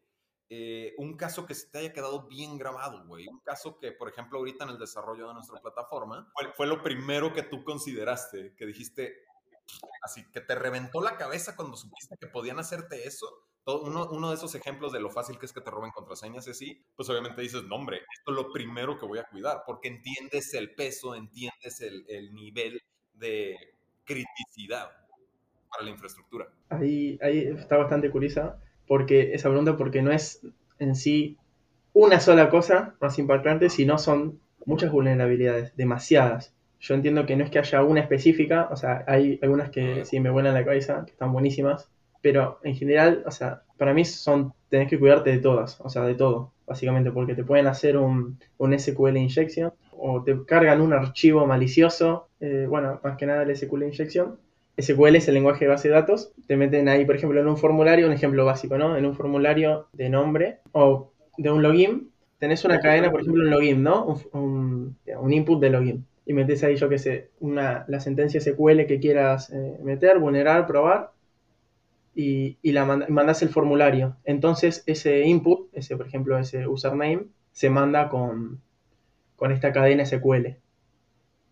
eh, 0.54 0.94
un 0.98 1.16
caso 1.16 1.46
que 1.46 1.54
se 1.54 1.70
te 1.70 1.78
haya 1.78 1.94
quedado 1.94 2.28
bien 2.28 2.58
grabado, 2.58 3.06
güey. 3.06 3.26
Un 3.26 3.40
caso 3.40 3.78
que, 3.78 3.92
por 3.92 4.10
ejemplo, 4.10 4.38
ahorita 4.38 4.64
en 4.64 4.70
el 4.72 4.78
desarrollo 4.78 5.26
de 5.26 5.32
nuestra 5.32 5.58
plataforma, 5.62 6.30
fue, 6.54 6.66
lo 6.66 6.82
primero 6.82 7.32
que 7.32 7.42
tú 7.42 7.64
consideraste, 7.64 8.54
que 8.54 8.66
dijiste, 8.66 9.24
así, 10.02 10.30
que 10.30 10.42
te 10.42 10.54
reventó 10.54 11.00
la 11.00 11.16
cabeza 11.16 11.56
cuando 11.56 11.78
supiste 11.78 12.18
que 12.20 12.26
podían 12.26 12.58
hacerte 12.58 13.06
eso. 13.06 13.26
Todo, 13.64 13.84
uno, 13.84 14.28
de 14.30 14.34
esos 14.34 14.54
ejemplos 14.54 14.92
de 14.92 15.00
lo 15.00 15.10
fácil 15.10 15.38
que 15.38 15.46
es 15.46 15.52
que 15.52 15.60
te 15.60 15.70
roben 15.70 15.92
contraseñas 15.92 16.46
y 16.48 16.50
así, 16.50 16.84
pues 16.96 17.08
obviamente 17.10 17.42
dices, 17.42 17.62
no, 17.64 17.76
hombre, 17.76 17.98
esto 17.98 18.32
es 18.32 18.36
lo 18.36 18.52
primero 18.52 18.98
que 18.98 19.06
voy 19.06 19.18
a 19.18 19.24
cuidar, 19.24 19.62
porque 19.64 19.88
entiendes 19.88 20.52
el 20.54 20.74
peso, 20.74 21.14
entiendes 21.14 21.80
el, 21.80 22.04
el 22.08 22.34
nivel 22.34 22.80
de 23.14 23.56
criticidad 24.04 24.90
para 25.70 25.84
la 25.84 25.90
infraestructura. 25.90 26.48
Ahí, 26.68 27.18
ahí 27.22 27.38
está 27.38 27.76
bastante 27.76 28.10
curiosa 28.10 28.58
porque 28.86 29.34
esa 29.34 29.48
pregunta 29.48 29.76
porque 29.76 30.02
no 30.02 30.12
es 30.12 30.40
en 30.78 30.94
sí 30.94 31.38
una 31.92 32.20
sola 32.20 32.50
cosa 32.50 32.94
más 33.00 33.18
impactante, 33.18 33.70
sino 33.70 33.98
son 33.98 34.40
muchas 34.64 34.90
vulnerabilidades, 34.90 35.76
demasiadas. 35.76 36.54
yo 36.80 36.94
entiendo 36.94 37.26
que 37.26 37.36
no 37.36 37.44
es 37.44 37.50
que 37.50 37.58
haya 37.58 37.82
una 37.82 38.00
específica, 38.00 38.68
o 38.70 38.76
sea, 38.76 39.04
hay 39.06 39.38
algunas 39.42 39.70
que 39.70 40.04
sí 40.04 40.20
me 40.20 40.30
vuelan 40.30 40.54
la 40.54 40.64
cabeza, 40.64 41.04
que 41.04 41.12
están 41.12 41.32
buenísimas, 41.32 41.90
pero 42.22 42.60
en 42.62 42.74
general, 42.76 43.22
o 43.26 43.30
sea, 43.30 43.62
para 43.76 43.92
mí 43.92 44.04
son, 44.04 44.54
tenés 44.68 44.88
que 44.88 44.98
cuidarte 44.98 45.30
de 45.30 45.38
todas, 45.38 45.80
o 45.80 45.90
sea, 45.90 46.02
de 46.04 46.14
todo, 46.14 46.52
básicamente, 46.66 47.10
porque 47.10 47.34
te 47.34 47.44
pueden 47.44 47.66
hacer 47.66 47.98
un, 47.98 48.38
un 48.58 48.78
SQL 48.78 49.16
injection 49.16 49.72
o 50.04 50.22
te 50.22 50.44
cargan 50.44 50.80
un 50.80 50.92
archivo 50.92 51.46
malicioso, 51.46 52.28
eh, 52.40 52.66
bueno, 52.68 53.00
más 53.04 53.16
que 53.16 53.26
nada 53.26 53.42
el 53.42 53.56
SQL 53.56 53.84
injection. 53.84 54.36
SQL 54.80 55.16
es 55.16 55.28
el 55.28 55.34
lenguaje 55.34 55.66
de 55.66 55.70
base 55.70 55.88
de 55.88 55.94
datos, 55.94 56.32
te 56.46 56.56
meten 56.56 56.88
ahí, 56.88 57.04
por 57.04 57.14
ejemplo, 57.14 57.40
en 57.40 57.46
un 57.46 57.56
formulario, 57.56 58.06
un 58.06 58.12
ejemplo 58.12 58.44
básico, 58.44 58.76
¿no? 58.78 58.96
En 58.96 59.06
un 59.06 59.14
formulario 59.14 59.86
de 59.92 60.08
nombre 60.08 60.58
o 60.72 61.12
de 61.36 61.50
un 61.50 61.62
login, 61.62 62.10
tenés 62.38 62.64
una 62.64 62.80
cadena, 62.80 63.12
por 63.12 63.20
ejemplo, 63.20 63.44
un 63.44 63.50
login, 63.50 63.82
¿no? 63.84 64.18
Un, 64.32 64.96
un, 65.20 65.32
input 65.32 65.60
de 65.60 65.70
login. 65.70 66.06
Y 66.26 66.32
metes 66.32 66.64
ahí, 66.64 66.74
yo 66.74 66.88
qué 66.88 66.98
sé, 66.98 67.30
una, 67.38 67.84
la 67.86 68.00
sentencia 68.00 68.40
SQL 68.40 68.86
que 68.86 68.98
quieras 68.98 69.50
eh, 69.52 69.78
meter, 69.84 70.18
vulnerar, 70.18 70.66
probar, 70.66 71.11
y, 72.14 72.58
la 72.72 72.84
mandas 72.84 73.42
el 73.42 73.48
formulario. 73.48 74.16
Entonces 74.24 74.82
ese 74.86 75.22
input, 75.22 75.68
ese 75.72 75.96
por 75.96 76.06
ejemplo 76.06 76.38
ese 76.38 76.66
username, 76.66 77.26
se 77.52 77.70
manda 77.70 78.08
con, 78.08 78.60
con 79.36 79.52
esta 79.52 79.72
cadena 79.72 80.04
SQL. 80.04 80.56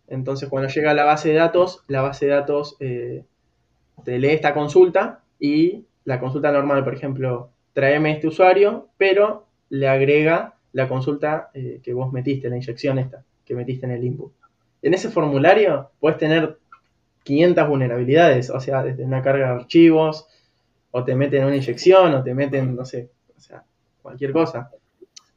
Entonces 0.07 0.49
cuando 0.49 0.69
llega 0.69 0.91
a 0.91 0.95
la 0.95 1.05
base 1.05 1.29
de 1.29 1.35
datos, 1.35 1.83
la 1.87 2.01
base 2.01 2.25
de 2.25 2.31
datos 2.31 2.75
eh, 2.79 3.23
te 4.03 4.19
lee 4.19 4.29
esta 4.29 4.53
consulta 4.53 5.23
y 5.39 5.85
la 6.03 6.19
consulta 6.19 6.51
normal, 6.51 6.83
por 6.83 6.93
ejemplo, 6.93 7.51
tráeme 7.73 8.11
este 8.11 8.27
usuario, 8.27 8.89
pero 8.97 9.47
le 9.69 9.87
agrega 9.87 10.55
la 10.73 10.87
consulta 10.87 11.49
eh, 11.53 11.79
que 11.83 11.93
vos 11.93 12.11
metiste, 12.11 12.49
la 12.49 12.57
inyección 12.57 12.99
esta, 12.99 13.23
que 13.45 13.55
metiste 13.55 13.85
en 13.85 13.93
el 13.93 14.03
input. 14.03 14.33
En 14.81 14.93
ese 14.93 15.09
formulario 15.09 15.91
puedes 15.99 16.17
tener 16.17 16.57
500 17.23 17.67
vulnerabilidades, 17.67 18.49
o 18.49 18.59
sea, 18.59 18.83
desde 18.83 19.03
una 19.03 19.21
carga 19.21 19.47
de 19.47 19.59
archivos, 19.61 20.27
o 20.91 21.03
te 21.03 21.15
meten 21.15 21.45
una 21.45 21.55
inyección, 21.55 22.13
o 22.13 22.23
te 22.23 22.33
meten, 22.33 22.75
no 22.75 22.85
sé, 22.85 23.11
o 23.35 23.39
sea, 23.39 23.63
cualquier 24.01 24.33
cosa. 24.33 24.71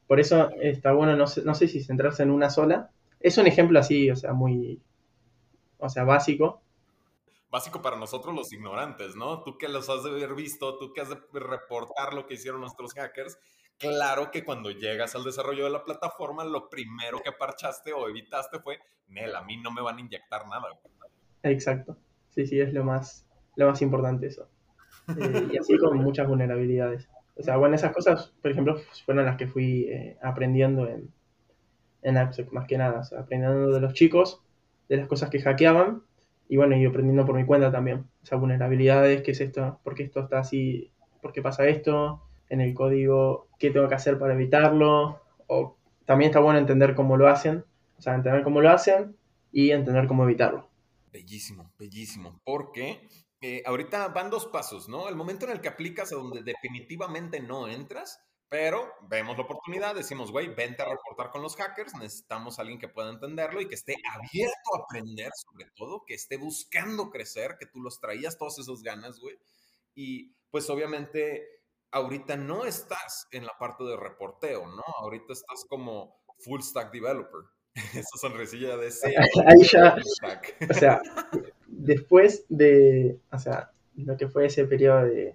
Por 0.07 0.21
eso 0.21 0.51
está 0.61 0.93
bueno, 0.93 1.17
no 1.17 1.27
sé, 1.27 1.43
no 1.45 1.55
sé 1.55 1.69
si 1.69 1.83
centrarse 1.83 2.23
en 2.23 2.31
una 2.31 2.51
sola. 2.51 2.91
Es 3.21 3.39
un 3.39 3.47
ejemplo 3.47 3.79
así, 3.79 4.11
o 4.11 4.17
sea, 4.17 4.33
muy, 4.33 4.83
o 5.79 5.89
sea, 5.89 6.05
básico. 6.05 6.61
Básico 7.51 7.81
para 7.81 7.97
nosotros 7.97 8.35
los 8.35 8.53
ignorantes, 8.53 9.15
¿no? 9.17 9.43
Tú 9.43 9.57
que 9.57 9.69
los 9.69 9.89
has 9.89 10.03
de 10.03 10.11
haber 10.11 10.35
visto, 10.35 10.77
tú 10.77 10.93
que 10.93 11.01
has 11.01 11.09
de 11.09 11.19
reportar 11.33 12.13
lo 12.13 12.27
que 12.27 12.35
hicieron 12.35 12.61
nuestros 12.61 12.93
hackers, 12.95 13.39
claro 13.79 14.31
que 14.31 14.45
cuando 14.45 14.71
llegas 14.73 15.15
al 15.15 15.25
desarrollo 15.25 15.65
de 15.65 15.71
la 15.71 15.85
plataforma, 15.85 16.45
lo 16.45 16.69
primero 16.69 17.21
que 17.21 17.33
parchaste 17.33 17.93
o 17.93 18.09
evitaste 18.09 18.59
fue, 18.59 18.81
Nel, 19.09 19.35
a 19.37 19.43
mí 19.43 19.57
no 19.57 19.71
me 19.71 19.83
van 19.83 19.99
a 19.99 20.01
inyectar 20.01 20.47
nada. 20.49 20.69
Exacto. 21.45 21.97
Sí, 22.31 22.47
sí, 22.47 22.61
es 22.61 22.73
lo 22.73 22.83
más, 22.83 23.27
lo 23.55 23.69
más 23.69 23.81
importante 23.81 24.27
eso. 24.27 24.49
Eh, 25.09 25.49
y 25.53 25.57
así 25.59 25.77
con 25.79 25.99
muchas 25.99 26.27
vulnerabilidades. 26.27 27.09
O 27.37 27.43
sea, 27.43 27.57
bueno, 27.57 27.75
esas 27.75 27.93
cosas, 27.93 28.33
por 28.41 28.51
ejemplo, 28.51 28.77
fueron 29.05 29.25
las 29.25 29.37
que 29.37 29.47
fui 29.47 29.85
eh, 29.89 30.17
aprendiendo 30.23 30.89
en, 30.89 31.11
en 32.03 32.17
AppSec, 32.17 32.53
más 32.53 32.67
que 32.67 32.79
nada. 32.79 33.01
O 33.01 33.05
sea, 33.05 33.21
aprendiendo 33.21 33.73
de 33.73 33.81
los 33.81 33.95
chicos, 33.95 34.43
de 34.89 34.99
las 34.99 35.09
cosas 35.09 35.31
que 35.31 35.41
hackeaban, 35.41 36.03
y 36.49 36.57
bueno, 36.57 36.77
y 36.77 36.85
aprendiendo 36.85 37.25
por 37.25 37.37
mi 37.37 37.45
cuenta 37.45 37.73
también. 37.73 38.07
O 38.23 38.27
sea, 38.27 38.39
vulnerabilidades, 38.39 39.23
qué 39.23 39.33
es 39.33 39.41
esto, 39.41 39.81
por 39.83 39.95
qué 39.95 40.05
esto 40.05 40.21
está 40.21 40.39
así, 40.39 40.91
por 41.21 41.33
qué 41.33 41.43
pasa 41.43 41.67
esto, 41.67 42.23
en 42.49 42.61
el 42.61 42.75
código, 42.75 43.49
qué 43.59 43.71
tengo 43.71 43.89
que 43.89 43.95
hacer 43.95 44.19
para 44.19 44.35
evitarlo, 44.35 45.21
o 45.47 45.77
también 46.05 46.31
está 46.31 46.41
bueno 46.41 46.59
entender 46.59 46.95
cómo 46.95 47.17
lo 47.17 47.29
hacen, 47.29 47.65
o 47.99 48.03
sea, 48.03 48.15
entender 48.15 48.43
cómo 48.43 48.61
lo 48.61 48.71
hacen 48.71 49.17
y 49.53 49.71
entender 49.71 50.07
cómo 50.07 50.25
evitarlo. 50.25 50.69
Bellísimo, 51.13 51.71
bellísimo, 51.79 52.41
porque 52.45 53.01
eh, 53.47 53.63
ahorita 53.67 54.09
van 54.09 54.31
dos 54.31 54.47
pasos, 54.47 54.89
¿no? 54.89 55.07
El 55.07 55.17
momento 55.17 55.45
en 55.45 55.53
el 55.53 55.61
que 55.61 55.69
aplicas 55.69 56.11
a 56.11 56.17
donde 56.17 56.43
definitivamente 56.43 57.41
no 57.41 57.69
entras, 57.69 58.19
pero 58.49 58.91
vemos 59.03 59.37
la 59.37 59.45
oportunidad, 59.45 59.95
decimos, 59.95 60.33
güey, 60.33 60.55
vente 60.55 60.81
a 60.81 60.87
reportar 60.87 61.31
con 61.31 61.43
los 61.43 61.55
hackers, 61.55 61.93
necesitamos 61.93 62.59
a 62.59 62.63
alguien 62.63 62.79
que 62.79 62.89
pueda 62.89 63.11
entenderlo 63.11 63.61
y 63.61 63.69
que 63.69 63.75
esté 63.75 63.97
abierto 64.15 64.75
a 64.75 64.85
aprender, 64.85 65.31
sobre 65.35 65.71
todo, 65.77 66.07
que 66.07 66.15
esté 66.15 66.39
buscando 66.39 67.11
crecer, 67.11 67.57
que 67.61 67.67
tú 67.67 67.83
los 67.83 68.01
traías 68.01 68.39
todas 68.39 68.59
esas 68.59 68.81
ganas, 68.81 69.21
güey. 69.21 69.37
Y 69.95 70.33
pues 70.51 70.71
obviamente 70.71 71.47
ahorita 71.91 72.39
no 72.39 72.65
estás 72.65 73.29
en 73.31 73.45
la 73.45 73.59
parte 73.59 73.85
de 73.85 73.99
reporteo, 73.99 74.67
¿no? 74.69 74.85
Ahorita 75.01 75.35
estás 75.35 75.67
como 75.69 76.17
full 76.39 76.63
stack 76.63 76.91
developer. 76.91 77.43
Esa 77.93 78.19
sonrisilla 78.19 78.79
de 78.79 78.91
sí. 78.91 79.13
Ahí 79.47 79.65
ya, 79.71 79.97
o 80.71 80.75
sea, 80.75 81.03
después 81.85 82.47
de, 82.49 83.19
o 83.31 83.39
sea, 83.39 83.71
lo 83.97 84.17
que 84.17 84.29
fue 84.29 84.47
ese 84.47 84.65
periodo 84.65 85.05
de, 85.05 85.35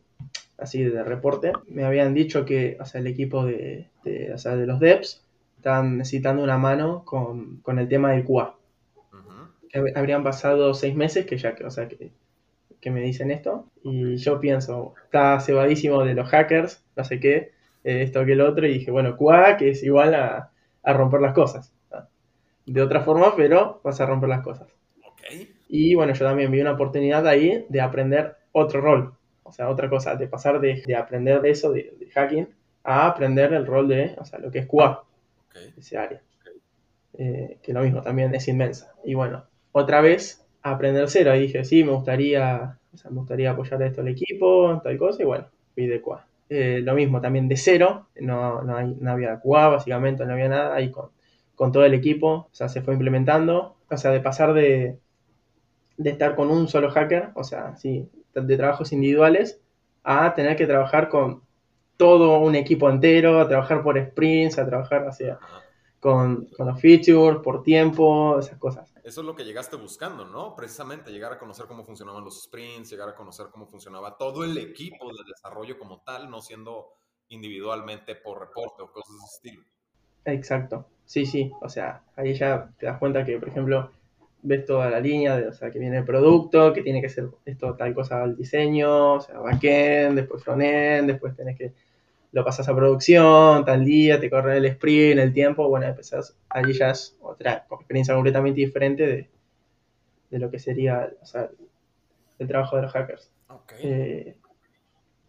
así, 0.57 0.83
de 0.83 1.03
reporte, 1.03 1.53
me 1.67 1.85
habían 1.85 2.13
dicho 2.13 2.45
que, 2.45 2.77
o 2.79 2.85
sea, 2.85 3.01
el 3.01 3.07
equipo 3.07 3.45
de, 3.45 3.87
o 4.33 4.37
sea, 4.37 4.55
de 4.55 4.65
los 4.65 4.79
devs 4.79 5.23
estaban 5.57 5.97
necesitando 5.97 6.43
una 6.43 6.57
mano 6.57 7.03
con, 7.05 7.57
con 7.57 7.79
el 7.79 7.87
tema 7.87 8.11
del 8.11 8.25
QA. 8.25 8.55
Habrían 9.95 10.23
pasado 10.23 10.73
seis 10.73 10.95
meses 10.95 11.27
que 11.27 11.37
ya, 11.37 11.55
o 11.63 11.69
sea, 11.69 11.87
que, 11.87 12.11
que, 12.81 12.91
me 12.91 13.01
dicen 13.01 13.29
esto, 13.29 13.67
y 13.83 14.17
yo 14.17 14.39
pienso, 14.39 14.95
está 15.03 15.39
cebadísimo 15.39 16.03
de 16.03 16.15
los 16.15 16.27
hackers, 16.29 16.83
no 16.95 17.03
sé 17.03 17.19
qué, 17.19 17.51
eh, 17.83 18.01
esto 18.01 18.25
que 18.25 18.31
el 18.33 18.41
otro, 18.41 18.65
y 18.65 18.73
dije, 18.73 18.89
bueno, 18.89 19.15
QA, 19.15 19.57
que 19.57 19.69
es 19.69 19.83
igual 19.83 20.15
a, 20.15 20.51
a 20.81 20.93
romper 20.93 21.21
las 21.21 21.33
cosas. 21.33 21.71
De 22.65 22.81
otra 22.81 23.01
forma, 23.01 23.35
pero 23.35 23.79
vas 23.83 24.01
a 24.01 24.05
romper 24.07 24.29
las 24.29 24.41
cosas. 24.41 24.67
Y 25.69 25.93
bueno, 25.93 26.13
yo 26.13 26.25
también 26.25 26.51
vi 26.51 26.59
una 26.59 26.71
oportunidad 26.71 27.25
ahí 27.27 27.65
de 27.69 27.79
aprender 27.79 28.35
otro 28.51 28.81
rol, 28.81 29.13
o 29.43 29.51
sea, 29.51 29.69
otra 29.69 29.87
cosa, 29.87 30.15
de 30.15 30.27
pasar 30.27 30.59
de, 30.59 30.81
de 30.85 30.95
aprender 30.95 31.41
de 31.41 31.51
eso, 31.51 31.71
de, 31.71 31.93
hacking, 32.11 32.47
a 32.83 33.05
aprender 33.07 33.53
el 33.53 33.67
rol 33.67 33.87
de, 33.87 34.15
o 34.17 34.25
sea, 34.25 34.39
lo 34.39 34.49
que 34.51 34.59
es 34.59 34.65
QA, 34.65 35.03
ese 35.77 35.97
área. 35.97 36.21
Eh, 37.13 37.57
que 37.61 37.73
lo 37.73 37.81
mismo, 37.81 38.01
también 38.01 38.33
es 38.33 38.47
inmensa. 38.47 38.93
Y 39.03 39.13
bueno, 39.13 39.45
otra 39.71 40.01
vez, 40.01 40.43
aprender 40.63 41.07
cero. 41.09 41.31
Ahí 41.31 41.41
dije, 41.41 41.63
sí, 41.63 41.83
me 41.83 41.91
gustaría, 41.91 42.79
o 42.93 42.97
sea, 42.97 43.11
me 43.11 43.17
gustaría 43.17 43.51
apoyar 43.51 43.81
esto 43.83 44.01
al 44.01 44.07
equipo, 44.07 44.81
tal 44.83 44.97
cosa, 44.97 45.21
y 45.21 45.25
bueno, 45.25 45.45
fui 45.75 45.85
de 45.85 46.01
QA. 46.01 46.25
Eh, 46.49 46.81
lo 46.83 46.95
mismo, 46.95 47.21
también 47.21 47.47
de 47.47 47.57
cero, 47.57 48.07
no, 48.19 48.63
no, 48.63 48.75
hay, 48.75 48.95
no 48.99 49.11
había 49.11 49.39
QA, 49.39 49.67
básicamente, 49.67 50.25
no 50.25 50.33
había 50.33 50.49
nada, 50.49 50.75
ahí 50.75 50.89
con, 50.89 51.09
con 51.53 51.71
todo 51.71 51.85
el 51.85 51.93
equipo, 51.93 52.27
o 52.27 52.49
sea, 52.51 52.69
se 52.69 52.81
fue 52.81 52.95
implementando, 52.95 53.75
o 53.87 53.97
sea, 53.97 54.11
de 54.11 54.19
pasar 54.19 54.53
de, 54.53 54.97
de 55.99 56.11
estar 56.11 56.35
con 56.35 56.49
un 56.49 56.69
solo 56.69 56.89
hacker, 56.89 57.31
o 57.35 57.43
sea, 57.43 57.75
sí, 57.75 58.09
de 58.33 58.57
trabajos 58.57 58.93
individuales, 58.93 59.61
a 60.03 60.33
tener 60.33 60.55
que 60.55 60.65
trabajar 60.65 61.09
con 61.09 61.43
todo 61.97 62.39
un 62.39 62.55
equipo 62.55 62.89
entero, 62.89 63.41
a 63.41 63.49
trabajar 63.49 63.83
por 63.83 64.01
sprints, 64.01 64.57
a 64.57 64.65
trabajar 64.65 65.05
hacia, 65.05 65.37
con, 65.99 66.45
con 66.55 66.67
los 66.67 66.79
features, 66.79 67.39
por 67.43 67.63
tiempo, 67.63 68.39
esas 68.39 68.57
cosas. 68.57 68.93
Eso 69.03 69.19
es 69.19 69.27
lo 69.27 69.35
que 69.35 69.43
llegaste 69.43 69.75
buscando, 69.75 70.23
¿no? 70.23 70.55
Precisamente 70.55 71.11
llegar 71.11 71.33
a 71.33 71.37
conocer 71.37 71.65
cómo 71.65 71.83
funcionaban 71.83 72.23
los 72.23 72.43
sprints, 72.43 72.89
llegar 72.89 73.09
a 73.09 73.15
conocer 73.15 73.47
cómo 73.51 73.67
funcionaba 73.67 74.15
todo 74.15 74.45
el 74.45 74.57
equipo 74.57 75.09
de 75.09 75.25
desarrollo 75.27 75.77
como 75.77 75.99
tal, 75.99 76.29
no 76.29 76.41
siendo 76.41 76.93
individualmente 77.27 78.15
por 78.15 78.39
reporte 78.39 78.83
o 78.83 78.89
cosas 78.89 79.11
de 79.11 79.17
ese 79.17 79.35
estilo. 79.35 79.63
Exacto, 80.23 80.85
sí, 81.03 81.25
sí, 81.25 81.51
o 81.61 81.67
sea, 81.67 82.03
ahí 82.15 82.33
ya 82.33 82.71
te 82.79 82.85
das 82.85 82.99
cuenta 82.99 83.25
que, 83.25 83.37
por 83.37 83.49
ejemplo, 83.49 83.91
ves 84.41 84.65
toda 84.65 84.89
la 84.89 84.99
línea, 84.99 85.37
de, 85.37 85.47
o 85.47 85.53
sea, 85.53 85.69
que 85.71 85.79
viene 85.79 85.97
el 85.97 86.05
producto, 86.05 86.73
que 86.73 86.81
tiene 86.81 87.01
que 87.01 87.09
ser 87.09 87.27
esto 87.45 87.75
tal 87.75 87.93
cosa 87.93 88.23
al 88.23 88.35
diseño, 88.35 89.15
o 89.15 89.21
sea, 89.21 89.39
backend, 89.39 90.15
después 90.15 90.43
frontend, 90.43 91.09
después 91.09 91.35
tenés 91.35 91.57
que 91.57 91.73
lo 92.31 92.45
pasas 92.45 92.69
a 92.69 92.75
producción, 92.75 93.65
tal 93.65 93.83
día, 93.83 94.19
te 94.19 94.29
corre 94.29 94.57
el 94.57 94.65
sprint, 94.65 95.19
el 95.19 95.33
tiempo, 95.33 95.67
bueno, 95.67 95.87
empezás, 95.87 96.37
allí 96.49 96.73
ya 96.73 96.91
es 96.91 97.17
otra 97.21 97.65
experiencia 97.71 98.13
completamente 98.13 98.59
diferente 98.59 99.07
de, 99.07 99.29
de 100.29 100.39
lo 100.39 100.51
que 100.51 100.59
sería 100.59 101.11
o 101.21 101.25
sea, 101.25 101.49
el 102.37 102.47
trabajo 102.47 102.75
de 102.75 102.83
los 102.83 102.91
hackers. 102.91 103.31
Eh, 103.81 104.35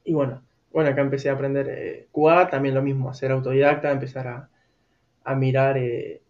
y 0.05 0.12
bueno, 0.12 0.42
bueno, 0.73 0.90
acá 0.90 1.01
empecé 1.01 1.31
a 1.31 1.35
aprender 1.35 1.68
eh, 1.70 2.09
QA, 2.12 2.49
también 2.51 2.75
lo 2.75 2.83
mismo, 2.83 3.11
hacer 3.11 3.33
autodidacta, 3.33 3.90
empezar 3.90 4.29
a, 4.29 4.51
a 5.25 5.35
mirar 5.35 5.79
eh, 5.79 6.20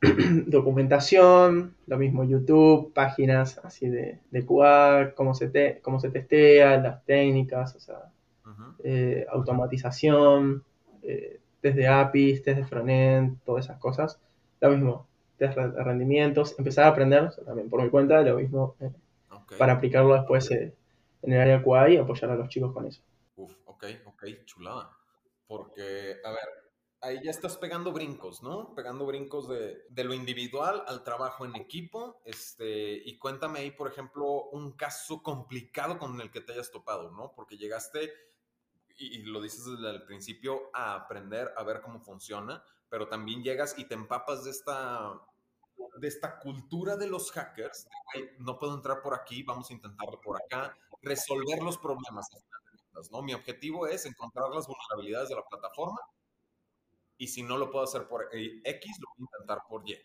documentación, 0.46 1.74
lo 1.86 1.98
mismo 1.98 2.24
YouTube, 2.24 2.92
páginas 2.92 3.58
así 3.64 3.88
de, 3.88 4.20
de 4.30 4.46
QA, 4.46 5.12
cómo 5.16 5.34
se, 5.34 5.48
te, 5.48 5.80
cómo 5.82 5.98
se 5.98 6.10
testea, 6.10 6.78
las 6.78 7.04
técnicas, 7.04 7.74
o 7.74 7.80
sea, 7.80 8.12
eh, 8.84 9.26
automatización, 9.30 10.62
eh, 11.02 11.40
desde 11.60 11.88
APIs, 11.88 12.44
desde 12.44 12.64
frontend, 12.64 13.38
todas 13.44 13.64
esas 13.64 13.78
cosas. 13.78 14.20
Lo 14.60 14.70
mismo, 14.70 15.08
test 15.36 15.56
de 15.56 15.82
rendimientos, 15.82 16.56
empezar 16.58 16.84
a 16.84 16.88
aprender 16.88 17.32
también 17.44 17.68
por 17.68 17.82
mi 17.82 17.90
cuenta, 17.90 18.22
lo 18.22 18.36
mismo 18.36 18.76
eh, 18.80 18.92
para 19.58 19.74
aplicarlo 19.74 20.14
después 20.14 20.50
en 20.50 20.72
el 21.22 21.40
área 21.40 21.62
QA 21.62 21.90
y 21.90 21.96
apoyar 21.96 22.30
a 22.30 22.36
los 22.36 22.48
chicos 22.48 22.72
con 22.72 22.86
eso. 22.86 23.02
Uf, 23.36 23.52
ok, 23.66 23.84
ok, 24.06 24.24
chulada. 24.44 24.90
Porque, 25.48 26.16
a 26.24 26.30
ver, 26.30 26.67
ahí 27.00 27.20
ya 27.22 27.30
estás 27.30 27.56
pegando 27.56 27.92
brincos, 27.92 28.42
¿no? 28.42 28.74
Pegando 28.74 29.06
brincos 29.06 29.48
de, 29.48 30.04
lo 30.04 30.14
individual 30.14 30.84
al 30.86 31.04
trabajo 31.04 31.44
en 31.44 31.56
equipo. 31.56 32.20
Este, 32.24 33.02
y 33.04 33.18
cuéntame 33.18 33.60
ahí, 33.60 33.70
por 33.70 33.88
ejemplo, 33.88 34.44
un 34.50 34.72
caso 34.72 35.22
complicado 35.22 35.98
con 35.98 36.20
el 36.20 36.30
que 36.30 36.40
te 36.40 36.52
hayas 36.52 36.70
topado, 36.70 37.10
¿no? 37.10 37.32
Porque 37.34 37.56
llegaste, 37.56 38.12
y, 38.96 39.22
lo 39.22 39.40
dices 39.40 39.64
desde 39.64 39.90
el 39.90 40.04
principio, 40.04 40.70
a 40.72 40.94
aprender 40.94 41.52
a 41.56 41.62
ver 41.62 41.80
cómo 41.82 42.00
funciona, 42.00 42.62
pero 42.88 43.08
también 43.08 43.42
llegas 43.42 43.78
y 43.78 43.84
te 43.84 43.94
empapas 43.94 44.44
de 44.44 44.50
esta 44.50 45.20
de 46.00 46.08
esta 46.08 46.38
cultura 46.38 46.96
de 46.96 47.08
los 47.08 47.30
hackers, 47.32 47.88
no 48.38 48.58
puedo 48.58 48.74
entrar 48.74 49.00
por 49.00 49.14
aquí, 49.14 49.42
vamos 49.42 49.70
a 49.70 49.72
intentarlo 49.72 50.20
por 50.20 50.36
acá, 50.36 50.76
resolver 51.02 51.62
los 51.62 51.78
problemas. 51.78 52.28
¿no? 53.10 53.22
Mi 53.22 53.32
objetivo 53.32 53.86
es 53.86 54.04
encontrar 54.06 54.50
las 54.50 54.66
vulnerabilidades 54.66 55.28
de 55.28 55.36
la 55.36 55.44
plataforma 55.44 56.00
y 57.18 57.26
si 57.26 57.42
no 57.42 57.58
lo 57.58 57.70
puedo 57.70 57.84
hacer 57.84 58.06
por 58.06 58.28
X, 58.32 58.96
lo 59.00 59.08
voy 59.16 59.18
a 59.18 59.36
intentar 59.36 59.58
por 59.68 59.88
Y. 59.88 59.96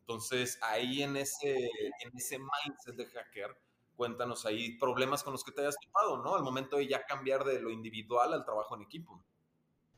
Entonces, 0.00 0.58
ahí 0.62 1.02
en 1.02 1.16
ese, 1.16 1.54
en 1.54 2.16
ese 2.16 2.38
mindset 2.38 2.96
de 2.96 3.06
hacker, 3.06 3.56
cuéntanos 3.96 4.44
ahí 4.44 4.76
problemas 4.78 5.22
con 5.22 5.32
los 5.32 5.44
que 5.44 5.52
te 5.52 5.60
hayas 5.60 5.76
topado, 5.80 6.22
¿no? 6.22 6.34
Al 6.34 6.42
momento 6.42 6.76
de 6.76 6.88
ya 6.88 7.04
cambiar 7.04 7.44
de 7.44 7.60
lo 7.60 7.70
individual 7.70 8.32
al 8.32 8.44
trabajo 8.44 8.76
en 8.76 8.82
equipo. 8.82 9.22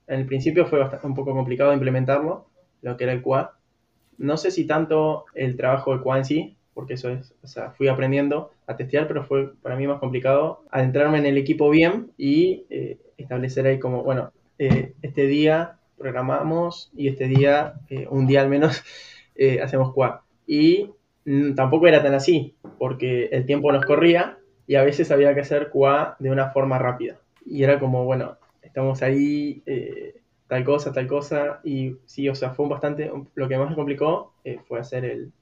En 0.07 0.21
el 0.21 0.27
principio 0.27 0.67
fue 0.67 0.79
bastante, 0.79 1.07
un 1.07 1.15
poco 1.15 1.33
complicado 1.35 1.73
implementarlo, 1.73 2.49
lo 2.83 2.97
que 2.97 3.05
era 3.05 3.13
el 3.13 3.23
QA. 3.23 3.59
No 4.19 4.37
sé 4.37 4.51
si 4.51 4.67
tanto 4.67 5.25
el 5.35 5.57
trabajo 5.57 5.97
de 5.97 6.03
QA 6.03 6.19
en 6.19 6.25
sí, 6.25 6.57
porque 6.75 6.95
eso 6.95 7.09
es, 7.09 7.35
o 7.43 7.47
sea, 7.47 7.71
fui 7.73 7.89
aprendiendo 7.89 8.53
a 8.67 8.77
testear, 8.77 9.09
pero 9.09 9.25
fue 9.25 9.55
para 9.57 9.77
mí 9.77 9.87
más 9.87 9.99
complicado 9.99 10.63
adentrarme 10.71 11.19
en 11.19 11.27
el 11.27 11.39
equipo 11.39 11.71
bien 11.71 12.13
y 12.17 12.67
eh, 12.71 13.01
establecer 13.17 13.67
ahí 13.67 13.79
como, 13.79 14.03
bueno, 14.03 14.31
eh, 14.59 14.95
este 15.03 15.27
día 15.27 15.79
programamos 15.97 16.91
y 16.95 17.09
este 17.09 17.27
día, 17.27 17.75
eh, 17.89 18.07
un 18.11 18.27
día 18.27 18.43
al 18.43 18.49
menos, 18.49 18.83
eh, 19.35 19.61
hacemos 19.61 19.93
QA. 19.95 20.23
Y 20.47 20.91
mm, 21.25 21.55
tampoco 21.55 21.89
era 21.89 22.03
tan 22.03 22.15
así, 22.15 22.55
porque 22.79 23.27
el 23.33 23.47
tiempo 23.47 23.73
nos 23.73 23.85
corría 23.85 24.39
y 24.67 24.77
a 24.77 24.85
veces 24.85 25.11
había 25.11 25.35
que 25.35 25.41
hacer 25.41 25.71
QA 25.71 26.17
de 26.19 26.31
una 26.31 26.51
forma 26.51 26.79
rápida. 26.79 27.19
Y 27.45 27.63
era 27.63 27.79
como, 27.79 28.05
bueno, 28.05 28.37
estamos 28.63 29.03
ahí, 29.03 29.63
eh, 29.67 30.21
tal 30.49 30.65
cosa, 30.65 30.93
tal 30.93 31.07
cosa, 31.07 31.61
y 31.65 31.97
sí, 32.07 32.29
o 32.29 32.35
sea, 32.35 32.51
fue 32.51 32.69
bastante, 32.69 33.11
lo 33.35 33.49
que 33.49 33.59
más 33.59 33.71
me 33.71 33.77
complicó 33.77 34.35
fue 34.69 34.79
hacer 34.79 35.05
el, 35.05 35.33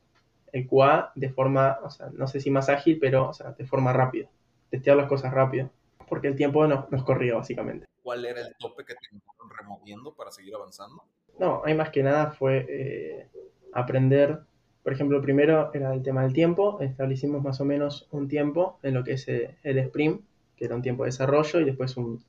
el 0.52 0.66
QA 0.66 1.12
de 1.14 1.28
forma, 1.30 1.78
o 1.82 1.90
sea, 1.90 2.08
no 2.12 2.26
sé 2.26 2.40
si 2.40 2.50
más 2.50 2.68
ágil, 2.68 2.98
pero, 3.00 3.28
o 3.28 3.32
sea, 3.34 3.52
de 3.52 3.66
forma 3.66 3.92
rápida, 3.92 4.28
testear 4.70 4.96
las 4.96 5.08
cosas 5.08 5.32
rápido, 5.34 5.70
porque 6.08 6.28
el 6.28 6.36
tiempo 6.36 6.66
nos 6.66 7.04
corría 7.04 7.34
básicamente 7.34 7.83
cuál 8.04 8.24
era 8.26 8.42
el 8.42 8.54
tope 8.58 8.84
que 8.84 8.94
te 8.94 9.18
fueron 9.18 9.56
removiendo 9.58 10.14
para 10.14 10.30
seguir 10.30 10.54
avanzando? 10.54 11.02
No, 11.38 11.62
hay 11.64 11.74
más 11.74 11.90
que 11.90 12.02
nada 12.02 12.30
fue 12.30 12.66
eh, 12.68 13.28
aprender, 13.72 14.40
por 14.82 14.92
ejemplo, 14.92 15.20
primero 15.20 15.70
era 15.72 15.92
el 15.92 16.02
tema 16.02 16.22
del 16.22 16.34
tiempo, 16.34 16.78
establecimos 16.80 17.42
más 17.42 17.60
o 17.60 17.64
menos 17.64 18.06
un 18.12 18.28
tiempo 18.28 18.78
en 18.82 18.94
lo 18.94 19.02
que 19.02 19.12
es 19.14 19.26
eh, 19.28 19.56
el 19.62 19.78
sprint, 19.78 20.20
que 20.56 20.66
era 20.66 20.76
un 20.76 20.82
tiempo 20.82 21.02
de 21.02 21.08
desarrollo 21.08 21.58
y 21.60 21.64
después 21.64 21.96
un, 21.96 22.22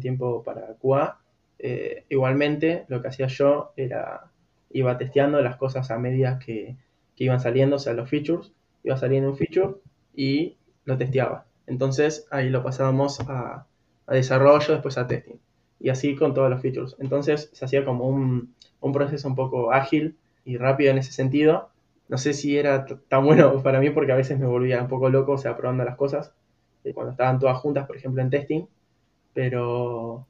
tiempo 0.00 0.42
para 0.42 0.74
QA. 0.74 1.18
Eh, 1.58 2.04
igualmente, 2.10 2.84
lo 2.88 3.00
que 3.00 3.08
hacía 3.08 3.26
yo 3.26 3.72
era, 3.76 4.30
iba 4.70 4.98
testeando 4.98 5.40
las 5.40 5.56
cosas 5.56 5.90
a 5.90 5.98
medida 5.98 6.38
que, 6.38 6.76
que 7.16 7.24
iban 7.24 7.40
saliendo, 7.40 7.76
o 7.76 7.78
sea, 7.78 7.94
los 7.94 8.08
features, 8.08 8.52
iba 8.82 8.96
saliendo 8.96 9.30
un 9.30 9.36
feature 9.36 9.76
y 10.14 10.58
lo 10.84 10.98
testeaba. 10.98 11.46
Entonces 11.66 12.26
ahí 12.30 12.50
lo 12.50 12.62
pasábamos 12.62 13.20
a, 13.20 13.66
a 14.06 14.14
desarrollo, 14.14 14.72
después 14.74 14.98
a 14.98 15.06
testing. 15.06 15.36
Y 15.80 15.90
así 15.90 16.16
con 16.16 16.34
todos 16.34 16.50
los 16.50 16.60
features. 16.60 16.96
Entonces 16.98 17.50
se 17.52 17.64
hacía 17.64 17.84
como 17.84 18.08
un, 18.08 18.54
proceso 18.92 19.28
un 19.28 19.34
poco 19.34 19.72
ágil 19.72 20.16
y 20.44 20.56
rápido 20.56 20.90
en 20.90 20.98
ese 20.98 21.12
sentido. 21.12 21.70
No 22.08 22.18
sé 22.18 22.32
si 22.34 22.58
era 22.58 22.86
tan 23.08 23.24
bueno 23.24 23.62
para 23.62 23.80
mí 23.80 23.90
porque 23.90 24.12
a 24.12 24.16
veces 24.16 24.38
me 24.38 24.46
volvía 24.46 24.80
un 24.82 24.88
poco 24.88 25.08
loco, 25.08 25.32
o 25.32 25.38
sea, 25.38 25.56
probando 25.56 25.84
las 25.84 25.96
cosas. 25.96 26.32
Eh, 26.84 26.92
cuando 26.92 27.12
estaban 27.12 27.38
todas 27.38 27.58
juntas, 27.58 27.86
por 27.86 27.96
ejemplo, 27.96 28.22
en 28.22 28.30
testing. 28.30 28.66
Pero, 29.32 30.26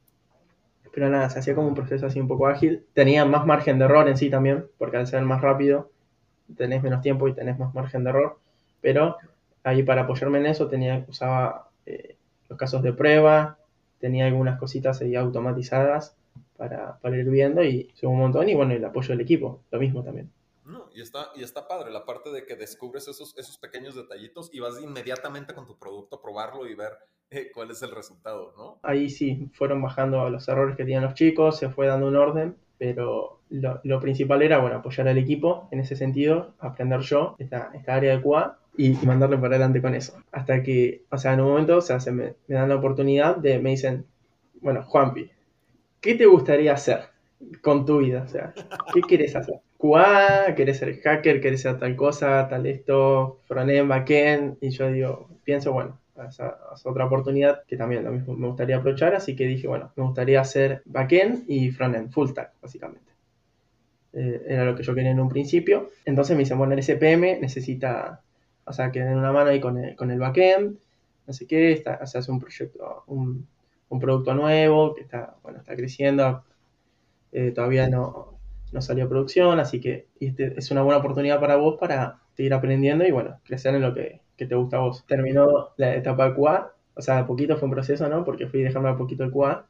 pero 0.93 1.09
nada, 1.09 1.29
se 1.29 1.39
hacía 1.39 1.55
como 1.55 1.67
un 1.67 1.75
proceso 1.75 2.05
así 2.05 2.19
un 2.19 2.27
poco 2.27 2.47
ágil. 2.47 2.85
Tenía 2.93 3.25
más 3.25 3.45
margen 3.45 3.77
de 3.79 3.85
error 3.85 4.07
en 4.07 4.17
sí 4.17 4.29
también, 4.29 4.65
porque 4.77 4.97
al 4.97 5.07
ser 5.07 5.21
más 5.23 5.41
rápido 5.41 5.91
tenés 6.57 6.83
menos 6.83 7.01
tiempo 7.01 7.27
y 7.27 7.33
tenés 7.33 7.57
más 7.59 7.73
margen 7.73 8.03
de 8.03 8.09
error. 8.11 8.39
Pero 8.81 9.17
ahí 9.63 9.83
para 9.83 10.03
apoyarme 10.03 10.39
en 10.39 10.47
eso 10.47 10.67
tenía, 10.67 11.05
usaba 11.07 11.69
eh, 11.85 12.15
los 12.49 12.57
casos 12.57 12.81
de 12.83 12.93
prueba, 12.93 13.57
tenía 13.99 14.25
algunas 14.25 14.59
cositas 14.59 15.01
ahí 15.01 15.15
automatizadas 15.15 16.15
para, 16.57 16.99
para 16.99 17.17
ir 17.17 17.29
viendo 17.29 17.63
y 17.63 17.91
subo 17.95 18.11
un 18.11 18.19
montón 18.19 18.49
y 18.49 18.55
bueno, 18.55 18.73
el 18.73 18.85
apoyo 18.85 19.09
del 19.09 19.21
equipo, 19.21 19.61
lo 19.71 19.79
mismo 19.79 20.03
también. 20.03 20.31
No, 20.65 20.89
y 20.93 21.01
está, 21.01 21.29
y 21.35 21.43
está 21.43 21.67
padre 21.67 21.91
la 21.91 22.05
parte 22.05 22.31
de 22.31 22.45
que 22.45 22.55
descubres 22.55 23.07
esos, 23.07 23.37
esos 23.37 23.57
pequeños 23.57 23.95
detallitos 23.95 24.49
y 24.51 24.59
vas 24.59 24.81
inmediatamente 24.81 25.53
con 25.53 25.67
tu 25.67 25.77
producto 25.77 26.15
a 26.15 26.21
probarlo 26.21 26.67
y 26.67 26.73
ver 26.73 26.93
eh, 27.29 27.51
cuál 27.53 27.69
es 27.69 27.83
el 27.83 27.91
resultado, 27.91 28.53
¿no? 28.57 28.79
Ahí 28.81 29.09
sí, 29.09 29.49
fueron 29.53 29.81
bajando 29.81 30.27
los 30.29 30.47
errores 30.47 30.75
que 30.75 30.83
tenían 30.83 31.03
los 31.03 31.13
chicos, 31.13 31.57
se 31.57 31.69
fue 31.69 31.85
dando 31.85 32.07
un 32.07 32.15
orden, 32.15 32.55
pero 32.79 33.41
lo, 33.49 33.79
lo 33.83 33.99
principal 33.99 34.41
era, 34.41 34.57
bueno, 34.57 34.77
apoyar 34.77 35.07
al 35.07 35.17
equipo 35.17 35.67
en 35.71 35.81
ese 35.81 35.95
sentido, 35.95 36.53
aprender 36.59 37.01
yo 37.01 37.35
esta, 37.37 37.71
esta 37.73 37.95
área 37.95 38.15
de 38.15 38.23
QA 38.23 38.57
y, 38.77 38.93
mandarle 39.05 39.37
para 39.37 39.55
adelante 39.55 39.81
con 39.81 39.95
eso. 39.95 40.17
Hasta 40.31 40.63
que, 40.63 41.03
o 41.09 41.17
sea, 41.17 41.33
en 41.33 41.41
un 41.41 41.49
momento, 41.49 41.81
se 41.81 42.11
me, 42.11 42.35
dan 42.47 42.69
la 42.69 42.75
oportunidad 42.75 43.37
de, 43.37 43.59
me 43.59 43.71
dicen, 43.71 44.05
bueno, 44.61 44.83
Juanpi, 44.83 45.29
¿qué 46.01 46.15
te 46.15 46.25
gustaría 46.25 46.73
hacer 46.73 47.01
con 47.61 47.85
tu 47.85 47.99
vida? 47.99 48.23
O 48.23 48.27
sea, 48.27 48.53
¿qué 48.93 49.01
quieres 49.01 49.35
hacer? 49.35 49.59
QA, 49.77 50.53
¿quieres 50.55 50.77
ser 50.77 50.99
hacker? 51.01 51.41
¿Quieres 51.41 51.61
ser 51.61 51.77
tal 51.77 51.95
cosa, 51.95 52.47
tal 52.49 52.65
esto, 52.65 53.41
frontend, 53.45 53.89
backend? 53.89 54.57
Y 54.61 54.69
yo 54.69 54.91
digo, 54.91 55.29
pienso, 55.43 55.73
bueno, 55.73 55.99
esa, 56.27 56.57
otra 56.83 57.05
oportunidad 57.05 57.63
que 57.67 57.77
también 57.77 58.03
lo 58.03 58.11
mismo 58.11 58.35
me 58.35 58.47
gustaría 58.47 58.77
aprovechar, 58.77 59.15
así 59.15 59.35
que 59.35 59.45
dije, 59.45 59.67
bueno, 59.67 59.91
me 59.95 60.03
gustaría 60.03 60.41
hacer 60.41 60.81
backend 60.85 61.43
y 61.47 61.71
frontend, 61.71 62.11
full 62.11 62.29
stack, 62.29 62.53
básicamente. 62.61 63.11
Eh, 64.13 64.45
era 64.47 64.63
lo 64.63 64.75
que 64.75 64.83
yo 64.83 64.95
quería 64.95 65.11
en 65.11 65.19
un 65.19 65.27
principio. 65.27 65.91
Entonces 66.05 66.35
me 66.37 66.43
dicen, 66.43 66.57
bueno, 66.57 66.73
el 66.73 66.81
SPM 66.81 67.39
necesita 67.41 68.21
o 68.65 68.73
sea, 68.73 68.91
que 68.91 69.01
den 69.01 69.17
una 69.17 69.31
mano 69.31 69.49
ahí 69.49 69.59
con 69.59 69.77
el, 69.77 69.95
con 69.95 70.11
el 70.11 70.19
backend, 70.19 70.77
no 71.27 71.33
sé 71.33 71.47
qué, 71.47 71.71
está, 71.71 72.05
se 72.05 72.17
hace 72.17 72.31
un 72.31 72.39
proyecto, 72.39 73.03
un, 73.07 73.47
producto 73.99 74.33
nuevo 74.33 74.93
que 74.93 75.01
está, 75.03 75.35
bueno, 75.41 75.59
está 75.59 75.73
creciendo, 75.73 76.43
eh, 77.31 77.51
todavía 77.51 77.87
no, 77.87 78.37
no 78.73 78.81
salió 78.81 79.05
a 79.05 79.09
producción, 79.09 79.59
así 79.59 79.79
que 79.79 80.07
este 80.19 80.53
es 80.59 80.69
una 80.71 80.81
buena 80.83 80.99
oportunidad 80.99 81.39
para 81.39 81.55
vos 81.55 81.77
para 81.79 82.19
seguir 82.35 82.53
aprendiendo 82.53 83.05
y 83.05 83.11
bueno, 83.11 83.39
crecer 83.45 83.73
en 83.73 83.81
lo 83.81 83.93
que, 83.93 84.21
te 84.35 84.53
gusta 84.53 84.77
a 84.77 84.79
vos. 84.81 85.05
Terminó 85.07 85.69
la 85.77 85.95
etapa 85.95 86.27
de 86.29 86.35
QA, 86.35 86.73
o 86.93 87.01
sea, 87.01 87.19
a 87.19 87.27
poquito 87.27 87.55
fue 87.55 87.67
un 87.67 87.73
proceso, 87.73 88.09
¿no? 88.09 88.25
Porque 88.25 88.47
fui 88.47 88.61
dejando 88.63 88.89
a 88.89 88.97
poquito 88.97 89.23
el 89.23 89.31
QA 89.31 89.65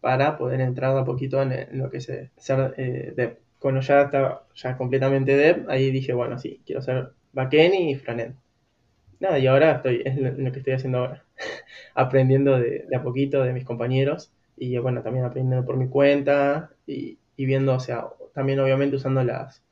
para 0.00 0.36
poder 0.36 0.60
entrar 0.60 0.96
a 0.96 1.04
poquito 1.04 1.40
en, 1.40 1.78
lo 1.78 1.88
que 1.88 1.98
es 1.98 2.10
ser 2.36 2.74
eh. 2.76 3.38
Cuando 3.60 3.80
ya 3.80 4.02
estaba 4.02 4.44
ya 4.54 4.76
completamente 4.76 5.36
dev, 5.36 5.68
ahí 5.68 5.90
dije, 5.90 6.12
bueno, 6.12 6.38
sí, 6.38 6.60
quiero 6.64 6.82
ser 6.82 7.12
backend 7.32 7.74
y 7.74 7.94
frontend. 7.96 8.36
Nada, 9.20 9.38
y 9.38 9.46
ahora 9.46 9.72
estoy, 9.72 10.02
es 10.04 10.16
lo 10.16 10.52
que 10.52 10.58
estoy 10.58 10.74
haciendo 10.74 10.98
ahora, 10.98 11.24
aprendiendo 11.94 12.58
de, 12.58 12.86
a 12.94 13.02
poquito 13.02 13.42
de 13.42 13.52
mis 13.52 13.64
compañeros 13.64 14.30
y 14.56 14.76
bueno, 14.78 15.02
también 15.02 15.24
aprendiendo 15.24 15.64
por 15.64 15.76
mi 15.76 15.88
cuenta 15.88 16.70
y, 16.86 17.18
viendo, 17.36 17.74
o 17.74 17.80
sea, 17.80 18.08
también 18.34 18.58
obviamente 18.60 18.96
usando 18.96 19.22
las, 19.22 19.62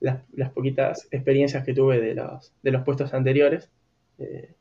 las, 0.00 0.50
poquitas 0.52 1.08
experiencias 1.10 1.64
que 1.64 1.74
tuve 1.74 2.00
de 2.00 2.14
los, 2.14 2.52
de 2.62 2.70
los 2.70 2.82
puestos 2.82 3.14
anteriores 3.14 3.70
eh, 4.18 4.54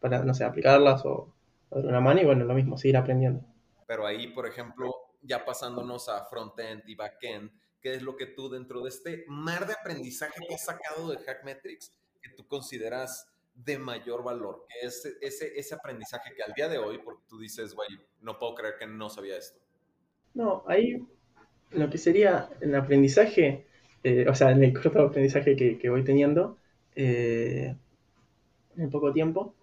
para, 0.00 0.22
no 0.24 0.34
sé, 0.34 0.44
aplicarlas 0.44 1.04
o, 1.06 1.32
o, 1.70 1.78
una 1.78 2.00
mano 2.00 2.20
y 2.20 2.24
bueno, 2.24 2.44
lo 2.44 2.54
mismo, 2.54 2.76
seguir 2.76 2.96
aprendiendo. 2.96 3.42
Pero 3.86 4.06
ahí, 4.06 4.28
por 4.28 4.46
ejemplo, 4.46 4.94
ya 5.22 5.44
pasándonos 5.44 6.08
a 6.08 6.24
frontend 6.26 6.82
y 6.86 6.94
backend, 6.94 7.50
¿qué 7.80 7.94
es 7.94 8.02
lo 8.02 8.16
que 8.16 8.26
tú 8.26 8.48
dentro 8.48 8.82
de 8.82 8.88
este 8.88 9.24
mar 9.28 9.66
de 9.66 9.74
aprendizaje 9.74 10.40
que 10.46 10.54
has 10.54 10.64
sacado 10.64 11.10
de 11.10 11.18
Hackmetrics 11.18 11.92
que 12.20 12.30
tú 12.30 12.46
consideras 12.46 13.26
de 13.54 13.78
mayor 13.78 14.22
valor, 14.22 14.64
que 14.68 14.86
es 14.86 15.04
ese, 15.20 15.58
ese 15.58 15.74
aprendizaje 15.74 16.34
que 16.34 16.42
al 16.42 16.52
día 16.52 16.68
de 16.68 16.78
hoy, 16.78 16.98
porque 16.98 17.22
tú 17.28 17.38
dices, 17.38 17.74
güey, 17.74 17.88
no 18.20 18.38
puedo 18.38 18.54
creer 18.54 18.74
que 18.78 18.86
no 18.86 19.10
sabía 19.10 19.36
esto. 19.36 19.58
No, 20.34 20.64
ahí 20.66 21.04
lo 21.72 21.90
que 21.90 21.98
sería 21.98 22.50
el 22.60 22.74
aprendizaje, 22.74 23.66
eh, 24.02 24.26
o 24.28 24.34
sea, 24.34 24.50
en 24.50 24.62
el 24.62 24.72
corto 24.72 25.00
aprendizaje 25.00 25.56
que, 25.56 25.90
voy 25.90 26.04
teniendo, 26.04 26.56
eh, 26.94 27.76
en 28.76 28.90
poco 28.90 29.12
tiempo, 29.12 29.54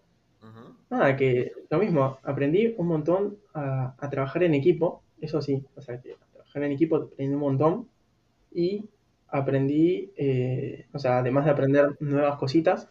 nada, 0.90 1.18
que 1.18 1.52
lo 1.70 1.80
mismo, 1.80 2.20
aprendí 2.24 2.74
un 2.78 2.88
montón 2.88 3.38
a, 3.54 3.96
trabajar 4.10 4.44
en 4.44 4.54
equipo, 4.54 5.04
eso 5.20 5.42
sí, 5.42 5.66
o 5.76 5.82
sea, 5.82 6.00
que 6.02 6.16
trabajar 6.32 6.64
en 6.64 6.72
equipo 6.72 6.96
aprendí 6.98 7.34
un 7.34 7.42
montón 7.42 7.90
y 8.58 8.90
aprendí, 9.28 10.12
eh, 10.18 10.88
o 10.94 11.00
sea, 11.00 11.20
además 11.20 11.46
de 11.46 11.52
aprender 11.52 11.96
nuevas 12.00 12.38
cositas, 12.38 12.90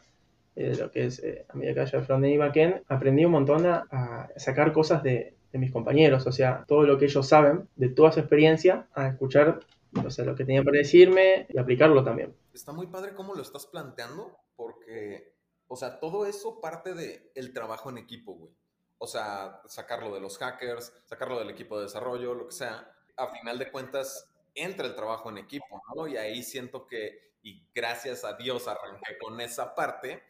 eh, 0.55 0.75
lo 0.79 0.91
que 0.91 1.07
es 1.07 1.23
a 1.49 1.55
medida 1.57 1.75
que 1.75 1.81
haya 1.81 2.03
frontend 2.03 2.35
y 2.35 2.37
backend, 2.37 2.83
aprendí 2.89 3.25
un 3.25 3.33
montón 3.33 3.67
a, 3.67 4.29
sacar 4.37 4.73
cosas 4.73 5.03
de, 5.03 5.35
de 5.53 5.59
mis 5.59 5.73
compañeros, 5.73 6.27
o 6.27 6.33
sea, 6.33 6.65
todo 6.67 6.85
lo 6.85 6.99
que 6.99 7.07
ellos 7.07 7.27
saben 7.27 7.69
de 7.77 7.89
toda 7.89 8.13
su 8.13 8.21
experiencia, 8.21 8.87
a 8.95 9.09
escuchar 9.09 9.61
o 10.05 10.11
sea, 10.11 10.25
lo 10.25 10.35
que 10.35 10.45
tenían 10.45 10.65
para 10.65 10.79
decirme 10.79 11.47
y 11.49 11.59
aplicarlo 11.59 12.05
también. 12.05 12.37
Está 12.53 12.73
muy 12.73 12.87
padre 12.87 13.15
cómo 13.15 13.35
lo 13.35 13.43
estás 13.43 13.67
planteando, 13.67 14.39
porque, 14.57 15.35
o 15.69 15.77
sea, 15.77 15.99
todo 16.01 16.27
eso 16.27 16.61
parte 16.61 16.95
del 16.95 17.31
el 17.35 17.53
trabajo 17.53 17.91
en 17.91 17.99
equipo, 17.99 18.35
güey. 18.35 18.53
O 18.99 19.07
sea, 19.07 19.61
sacarlo 19.67 20.15
de 20.15 20.21
los 20.21 20.39
hackers, 20.39 20.93
sacarlo 21.05 21.39
del 21.39 21.51
equipo 21.51 21.77
de 21.77 21.85
desarrollo, 21.85 22.35
lo 22.35 22.47
que 22.47 22.55
sea. 22.55 22.93
A 23.17 23.29
final 23.29 23.59
de 23.59 23.71
cuentas, 23.71 24.31
entra 24.57 24.87
el 24.87 24.95
trabajo 24.95 25.31
en 25.31 25.39
equipo, 25.39 25.83
¿no? 25.95 26.09
Y 26.09 26.17
ahí 26.17 26.43
siento 26.43 26.87
que, 26.87 27.35
y 27.43 27.65
gracias 27.75 28.25
a 28.25 28.33
Dios 28.33 28.67
arranqué 28.67 29.19
con 29.19 29.41
esa 29.41 29.75
parte, 29.75 30.23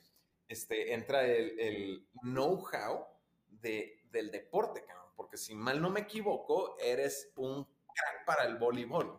este, 0.48 0.92
entra 0.92 1.24
el, 1.24 1.58
el 1.58 2.06
know-how 2.22 3.06
de, 3.62 4.02
del 4.10 4.30
deporte, 4.30 4.84
cabrón. 4.84 5.12
Porque 5.16 5.36
si 5.36 5.54
mal 5.54 5.80
no 5.80 5.90
me 5.90 6.00
equivoco, 6.00 6.76
eres 6.78 7.32
un 7.36 7.64
crack 7.64 8.24
para 8.26 8.44
el 8.44 8.58
voleibol. 8.58 9.18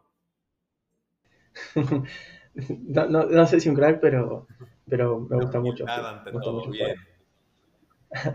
no, 2.56 3.48
sé 3.48 3.60
si 3.60 3.70
un 3.70 3.76
crack, 3.76 4.00
pero, 4.00 4.48
pero 4.88 5.20
me 5.20 5.38
gusta 5.38 5.60
mucho. 5.60 5.86
me 5.86 6.32
gusta 6.32 6.52
mucho 6.52 6.70
bien. 6.70 6.96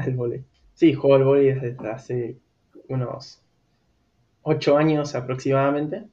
el 0.06 0.14
voleibol. 0.16 0.46
Sí, 0.74 0.94
juego 0.94 1.16
al 1.16 1.24
voleibol 1.24 1.60
desde 1.60 1.88
hace 1.88 2.38
unos 2.88 3.42
ocho 4.42 4.76
años 4.76 5.14
aproximadamente. 5.14 6.08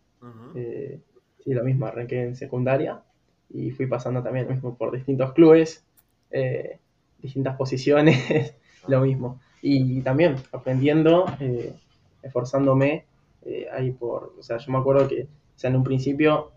Eh, 0.55 0.99
sí, 1.43 1.53
lo 1.53 1.63
mismo, 1.63 1.85
arranqué 1.85 2.23
en 2.23 2.35
secundaria 2.35 3.01
y 3.49 3.71
fui 3.71 3.87
pasando 3.87 4.21
también 4.21 4.45
lo 4.47 4.53
mismo 4.53 4.75
por 4.75 4.91
distintos 4.91 5.33
clubes, 5.33 5.83
eh, 6.31 6.79
distintas 7.19 7.55
posiciones, 7.55 8.55
lo 8.87 9.01
mismo. 9.01 9.39
Y 9.61 10.01
también 10.01 10.35
aprendiendo, 10.51 11.25
eh, 11.39 11.73
esforzándome 12.21 13.05
ahí 13.73 13.91
por, 13.91 14.35
o 14.37 14.43
sea, 14.43 14.57
yo 14.57 14.71
me 14.71 14.77
acuerdo 14.77 15.07
que, 15.07 15.23
o 15.23 15.59
sea, 15.59 15.69
en 15.69 15.77
un 15.77 15.83
principio 15.83 16.51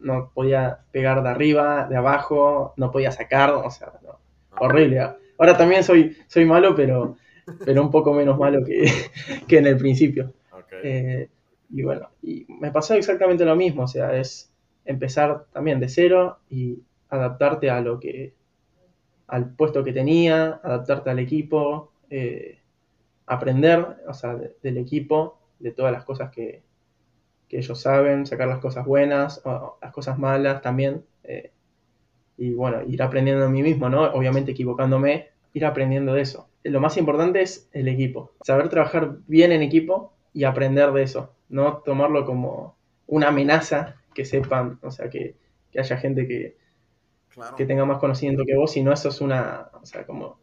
no 0.00 0.30
podía 0.32 0.80
pegar 0.92 1.22
de 1.22 1.28
arriba, 1.28 1.86
de 1.88 1.96
abajo, 1.96 2.72
no 2.76 2.90
podía 2.90 3.10
sacar, 3.10 3.50
o 3.50 3.70
sea, 3.70 3.92
horrible. 4.58 5.00
Ahora 5.38 5.56
también 5.56 5.84
soy, 5.84 6.16
soy 6.26 6.44
malo, 6.44 6.74
pero, 6.74 7.16
pero 7.64 7.82
un 7.82 7.90
poco 7.90 8.12
menos 8.12 8.38
malo 8.38 8.64
que, 8.64 8.90
que 9.48 9.58
en 9.58 9.66
el 9.66 9.76
principio. 9.76 10.32
Y 11.70 11.82
bueno, 11.82 12.10
y 12.22 12.46
me 12.48 12.72
pasó 12.72 12.94
exactamente 12.94 13.44
lo 13.44 13.54
mismo, 13.54 13.82
o 13.82 13.88
sea, 13.88 14.16
es 14.16 14.50
empezar 14.84 15.46
también 15.52 15.80
de 15.80 15.88
cero 15.88 16.38
y 16.48 16.82
adaptarte 17.10 17.70
a 17.70 17.80
lo 17.80 18.00
que, 18.00 18.34
al 19.26 19.54
puesto 19.54 19.84
que 19.84 19.92
tenía, 19.92 20.60
adaptarte 20.62 21.10
al 21.10 21.18
equipo, 21.18 21.92
eh, 22.08 22.58
aprender, 23.26 23.98
o 24.06 24.14
sea, 24.14 24.38
del 24.62 24.78
equipo, 24.78 25.38
de 25.58 25.72
todas 25.72 25.92
las 25.92 26.04
cosas 26.04 26.30
que, 26.30 26.62
que, 27.48 27.58
ellos 27.58 27.80
saben, 27.80 28.24
sacar 28.24 28.48
las 28.48 28.60
cosas 28.60 28.86
buenas, 28.86 29.42
o 29.44 29.78
las 29.82 29.92
cosas 29.92 30.18
malas 30.18 30.62
también, 30.62 31.04
eh, 31.24 31.52
y 32.38 32.54
bueno, 32.54 32.82
ir 32.86 33.02
aprendiendo 33.02 33.44
a 33.44 33.50
mí 33.50 33.62
mismo, 33.62 33.90
¿no? 33.90 34.04
Obviamente 34.04 34.52
equivocándome, 34.52 35.28
ir 35.52 35.66
aprendiendo 35.66 36.14
de 36.14 36.22
eso. 36.22 36.48
Lo 36.62 36.80
más 36.80 36.96
importante 36.96 37.42
es 37.42 37.68
el 37.72 37.88
equipo, 37.88 38.32
saber 38.42 38.68
trabajar 38.68 39.18
bien 39.26 39.52
en 39.52 39.62
equipo 39.62 40.14
y 40.32 40.44
aprender 40.44 40.92
de 40.92 41.02
eso 41.02 41.34
no 41.48 41.78
tomarlo 41.78 42.24
como 42.24 42.76
una 43.06 43.28
amenaza 43.28 43.96
que 44.14 44.24
sepan, 44.24 44.78
o 44.82 44.90
sea, 44.90 45.08
que, 45.08 45.36
haya 45.78 45.96
gente 45.96 46.26
que, 46.26 46.58
que 47.56 47.66
tenga 47.66 47.84
más 47.84 47.98
conocimiento 47.98 48.44
que 48.44 48.56
vos, 48.56 48.72
sino 48.72 48.92
eso 48.92 49.10
es 49.10 49.20
una, 49.20 49.70
o 49.80 49.86
sea, 49.86 50.04
como 50.06 50.40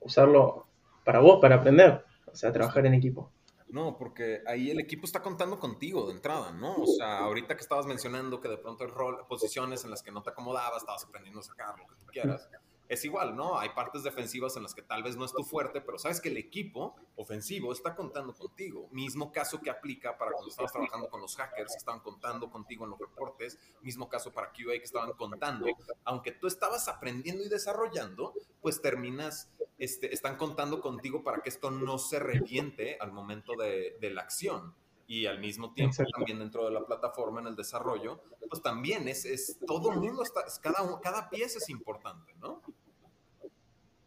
usarlo 0.00 0.66
para 1.04 1.20
vos, 1.20 1.38
para 1.40 1.56
aprender, 1.56 2.04
o 2.26 2.34
sea, 2.34 2.52
trabajar 2.52 2.84
en 2.86 2.94
equipo. 2.94 3.30
No, 3.68 3.96
porque 3.96 4.42
ahí 4.46 4.70
el 4.70 4.78
equipo 4.78 5.06
está 5.06 5.22
contando 5.22 5.58
contigo 5.58 6.06
de 6.06 6.12
entrada, 6.12 6.52
¿no? 6.52 6.76
O 6.76 6.86
sea, 6.86 7.20
ahorita 7.20 7.56
que 7.56 7.62
estabas 7.62 7.86
mencionando 7.86 8.40
que 8.40 8.48
de 8.48 8.58
pronto 8.58 8.84
hay 8.84 8.90
rol, 8.90 9.26
posiciones 9.26 9.84
en 9.84 9.90
las 9.90 10.02
que 10.02 10.12
no 10.12 10.22
te 10.22 10.30
acomodabas, 10.30 10.82
estabas 10.82 11.04
aprendiendo 11.04 11.40
a 11.40 11.42
sacar 11.42 11.78
lo 11.78 11.86
que 11.86 11.96
tú 11.96 12.06
quieras 12.06 12.48
es 12.88 13.04
igual, 13.04 13.34
¿no? 13.34 13.58
Hay 13.58 13.70
partes 13.70 14.02
defensivas 14.02 14.56
en 14.56 14.62
las 14.62 14.74
que 14.74 14.82
tal 14.82 15.02
vez 15.02 15.16
no 15.16 15.24
es 15.24 15.32
tu 15.32 15.42
fuerte, 15.42 15.80
pero 15.80 15.98
sabes 15.98 16.20
que 16.20 16.28
el 16.28 16.36
equipo 16.36 16.96
ofensivo 17.16 17.72
está 17.72 17.94
contando 17.94 18.34
contigo. 18.34 18.88
Mismo 18.92 19.32
caso 19.32 19.60
que 19.60 19.70
aplica 19.70 20.18
para 20.18 20.32
cuando 20.32 20.50
estabas 20.50 20.72
trabajando 20.72 21.08
con 21.08 21.20
los 21.20 21.36
hackers, 21.36 21.72
que 21.72 21.78
estaban 21.78 22.00
contando 22.00 22.50
contigo 22.50 22.84
en 22.84 22.90
los 22.90 22.98
reportes. 22.98 23.58
Mismo 23.82 24.08
caso 24.08 24.32
para 24.32 24.52
QA 24.52 24.74
que 24.78 24.84
estaban 24.84 25.12
contando. 25.12 25.66
Aunque 26.04 26.32
tú 26.32 26.46
estabas 26.46 26.88
aprendiendo 26.88 27.42
y 27.42 27.48
desarrollando, 27.48 28.34
pues 28.60 28.82
terminas, 28.82 29.50
este, 29.78 30.12
están 30.12 30.36
contando 30.36 30.80
contigo 30.80 31.22
para 31.22 31.42
que 31.42 31.48
esto 31.48 31.70
no 31.70 31.98
se 31.98 32.18
reviente 32.18 32.98
al 33.00 33.12
momento 33.12 33.54
de, 33.56 33.96
de 34.00 34.10
la 34.10 34.22
acción 34.22 34.74
y 35.06 35.26
al 35.26 35.38
mismo 35.38 35.72
tiempo 35.72 36.02
también 36.12 36.38
dentro 36.38 36.64
de 36.64 36.70
la 36.70 36.84
plataforma 36.84 37.40
en 37.40 37.48
el 37.48 37.56
desarrollo, 37.56 38.20
pues 38.48 38.62
también 38.62 39.08
es, 39.08 39.24
es 39.24 39.58
todo 39.66 39.92
el 39.92 39.98
mundo 39.98 40.22
está, 40.22 40.44
cada, 40.62 41.00
cada 41.00 41.28
pieza 41.28 41.58
es 41.58 41.68
importante, 41.68 42.34
¿no? 42.40 42.53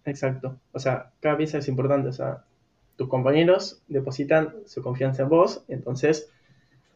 Exacto, 0.08 0.58
o 0.72 0.80
sea, 0.80 1.12
cada 1.20 1.36
pieza 1.36 1.58
es 1.58 1.68
importante, 1.68 2.08
o 2.08 2.14
sea, 2.14 2.46
tus 2.96 3.10
compañeros 3.10 3.84
depositan 3.90 4.56
su 4.66 4.82
confianza 4.82 5.24
en 5.24 5.30
vos, 5.30 5.66
entonces, 5.68 6.32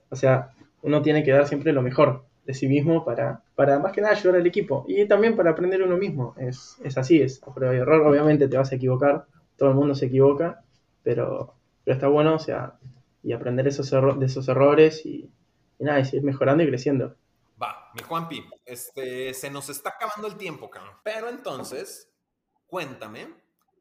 o 0.10 0.16
sea, 0.16 0.54
uno 0.82 1.02
tiene 1.02 1.22
que 1.24 1.32
dar 1.32 1.46
siempre 1.46 1.74
lo 1.74 1.82
mejor 1.82 2.24
de 2.46 2.54
sí 2.54 2.70
mismo 2.70 3.04
para, 3.04 3.44
para 3.54 3.80
más 3.80 3.92
que 3.92 4.00
nada 4.00 4.14
ayudar 4.14 4.40
al 4.40 4.48
equipo 4.48 4.86
y 4.88 5.06
también 5.10 5.36
para 5.36 5.52
aprender 5.52 5.84
uno 5.84 5.98
mismo, 5.98 6.34
es, 6.38 6.78
es 6.86 6.98
así, 6.98 7.22
es 7.22 7.44
a 7.44 7.54
prueba 7.54 7.76
y 7.76 7.80
error, 7.80 8.08
obviamente 8.08 8.48
te 8.48 8.56
vas 8.56 8.72
a 8.72 8.76
equivocar, 8.76 9.26
todo 9.58 9.68
el 9.68 9.76
mundo 9.76 9.94
se 9.94 10.06
equivoca, 10.06 10.64
pero, 11.04 11.54
pero 11.84 11.96
está 11.96 12.08
bueno, 12.08 12.36
o 12.36 12.40
sea, 12.40 12.76
y 13.24 13.34
aprender 13.34 13.68
esos 13.68 13.92
de 13.92 14.26
esos 14.26 14.48
errores 14.48 15.06
y, 15.06 15.30
nada, 15.80 16.00
y 16.00 16.06
seguir 16.06 16.24
mejorando 16.24 16.64
y 16.64 16.68
creciendo. 16.68 17.16
Va, 17.62 17.92
mi 17.94 18.02
Juanpi, 18.02 18.44
este, 18.66 19.34
se 19.34 19.50
nos 19.52 19.70
está 19.70 19.90
acabando 19.90 20.28
el 20.28 20.38
tiempo, 20.38 20.70
cabrón. 20.70 20.96
Pero 21.04 21.30
entonces, 21.30 22.11
cuéntame, 22.72 23.28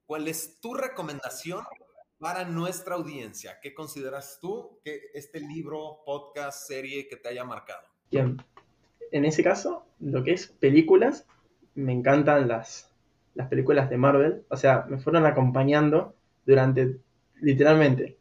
¿cuál 0.04 0.26
es 0.26 0.60
tu 0.60 0.74
recomendación 0.74 1.62
para 2.18 2.44
nuestra 2.44 2.96
audiencia? 2.96 3.60
¿Qué 3.62 3.72
consideras 3.72 4.38
tú 4.40 4.80
que 4.84 5.12
este 5.14 5.38
libro, 5.38 6.00
podcast, 6.04 6.66
serie 6.66 7.06
que 7.06 7.14
te 7.14 7.28
haya 7.28 7.44
marcado? 7.44 7.86
Bien, 8.10 8.36
en 9.12 9.24
ese 9.24 9.44
caso, 9.44 9.86
lo 10.00 10.24
que 10.24 10.32
es 10.32 10.48
películas, 10.48 11.24
me 11.76 11.92
encantan 11.92 12.48
las, 12.48 12.92
las 13.34 13.46
películas 13.46 13.88
de 13.90 13.96
Marvel. 13.96 14.44
O 14.48 14.56
sea, 14.56 14.84
me 14.88 14.98
fueron 14.98 15.24
acompañando 15.24 16.16
durante, 16.44 16.96
literalmente, 17.40 18.18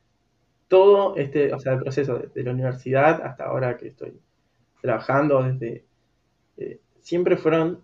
todo 0.67 1.15
este, 1.15 1.51
o 1.51 1.59
sea, 1.59 1.73
el 1.73 1.79
proceso 1.79 2.19
de, 2.19 2.43
la 2.43 2.51
universidad 2.51 3.25
hasta 3.25 3.45
ahora 3.45 3.75
que 3.75 3.87
estoy 3.87 4.21
trabajando, 4.83 5.41
desde 5.41 5.83
eh, 6.57 6.79
siempre 7.01 7.37
fueron 7.37 7.83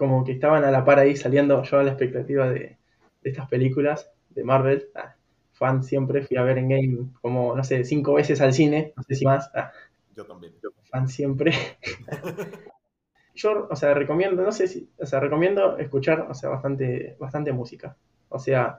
como 0.00 0.24
que 0.24 0.32
estaban 0.32 0.64
a 0.64 0.70
la 0.70 0.82
par 0.82 0.98
ahí 0.98 1.14
saliendo 1.14 1.62
yo 1.62 1.78
a 1.78 1.82
la 1.82 1.90
expectativa 1.90 2.48
de, 2.48 2.78
estas 3.22 3.46
películas 3.50 4.10
de 4.30 4.44
Marvel. 4.44 4.88
Ah, 4.94 5.14
fan 5.52 5.84
siempre, 5.84 6.22
fui 6.22 6.38
a 6.38 6.42
ver 6.42 6.56
en 6.56 6.70
game 6.70 6.98
como, 7.20 7.54
no 7.54 7.62
sé, 7.62 7.84
cinco 7.84 8.14
veces 8.14 8.40
al 8.40 8.54
cine, 8.54 8.94
no 8.96 9.02
sé 9.02 9.14
si 9.14 9.26
más. 9.26 9.50
Ah, 9.54 9.70
yo 10.16 10.24
también. 10.24 10.54
Fan 10.84 11.06
siempre. 11.06 11.52
yo, 13.34 13.68
o 13.70 13.76
sea, 13.76 13.92
recomiendo, 13.92 14.42
no 14.42 14.52
sé 14.52 14.68
si, 14.68 14.88
o 14.98 15.04
sea, 15.04 15.20
recomiendo 15.20 15.76
escuchar, 15.76 16.26
o 16.30 16.32
sea, 16.32 16.48
bastante, 16.48 17.14
bastante 17.20 17.52
música. 17.52 17.94
O 18.30 18.38
sea, 18.38 18.78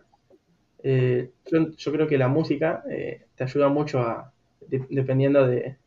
eh, 0.81 1.29
yo, 1.45 1.91
creo 1.91 2.07
que 2.07 2.17
la 2.17 2.29
música 2.29 2.83
eh, 2.89 3.27
te 3.35 3.43
ayuda 3.43 3.69
mucho 3.69 3.99
a, 3.99 4.33
dependiendo 4.89 5.45
de, 5.45 5.77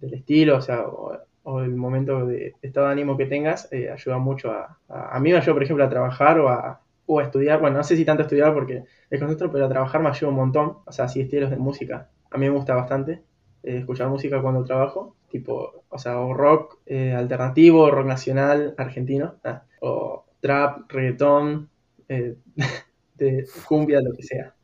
del 0.00 0.12
estilo, 0.12 0.58
o 0.58 0.60
sea, 0.60 0.86
o, 0.86 1.18
el 1.46 1.76
momento 1.76 2.26
de 2.26 2.54
estado 2.62 2.86
de 2.86 2.92
ánimo 2.92 3.16
que 3.16 3.26
tengas, 3.26 3.68
eh, 3.72 3.90
ayuda 3.90 4.18
mucho 4.18 4.50
a, 4.50 4.78
a, 4.88 5.20
mí 5.20 5.30
me 5.30 5.36
ayuda, 5.36 5.54
por 5.54 5.62
ejemplo, 5.62 5.84
a 5.84 5.88
trabajar 5.88 6.40
o 6.40 6.48
a, 6.48 6.80
o 7.06 7.20
a 7.20 7.22
estudiar, 7.22 7.60
bueno, 7.60 7.76
no 7.76 7.84
sé 7.84 7.96
si 7.96 8.04
tanto 8.04 8.22
estudiar 8.22 8.52
porque 8.52 8.84
es 9.10 9.20
concepto, 9.20 9.50
pero 9.52 9.66
a 9.66 9.68
trabajar 9.68 10.02
me 10.02 10.08
ayuda 10.08 10.30
un 10.30 10.36
montón, 10.36 10.78
o 10.84 10.92
sea, 10.92 11.04
así 11.04 11.20
estilos 11.20 11.50
de 11.50 11.56
música, 11.56 12.10
a 12.30 12.38
mí 12.38 12.46
me 12.46 12.54
gusta 12.54 12.74
bastante 12.74 13.22
escuchar 13.62 14.08
música 14.08 14.42
cuando 14.42 14.64
trabajo, 14.64 15.16
tipo, 15.28 15.84
o 15.88 15.98
sea, 15.98 16.20
o 16.20 16.34
rock 16.34 16.78
alternativo, 16.88 17.90
rock 17.90 18.06
nacional 18.06 18.74
argentino, 18.78 19.36
ah, 19.44 19.64
o 19.80 20.24
trap, 20.40 20.90
reggaetón, 20.90 21.68
de 23.14 23.46
cumbia, 23.66 24.00
lo 24.00 24.12
que 24.14 24.22
sea. 24.22 24.54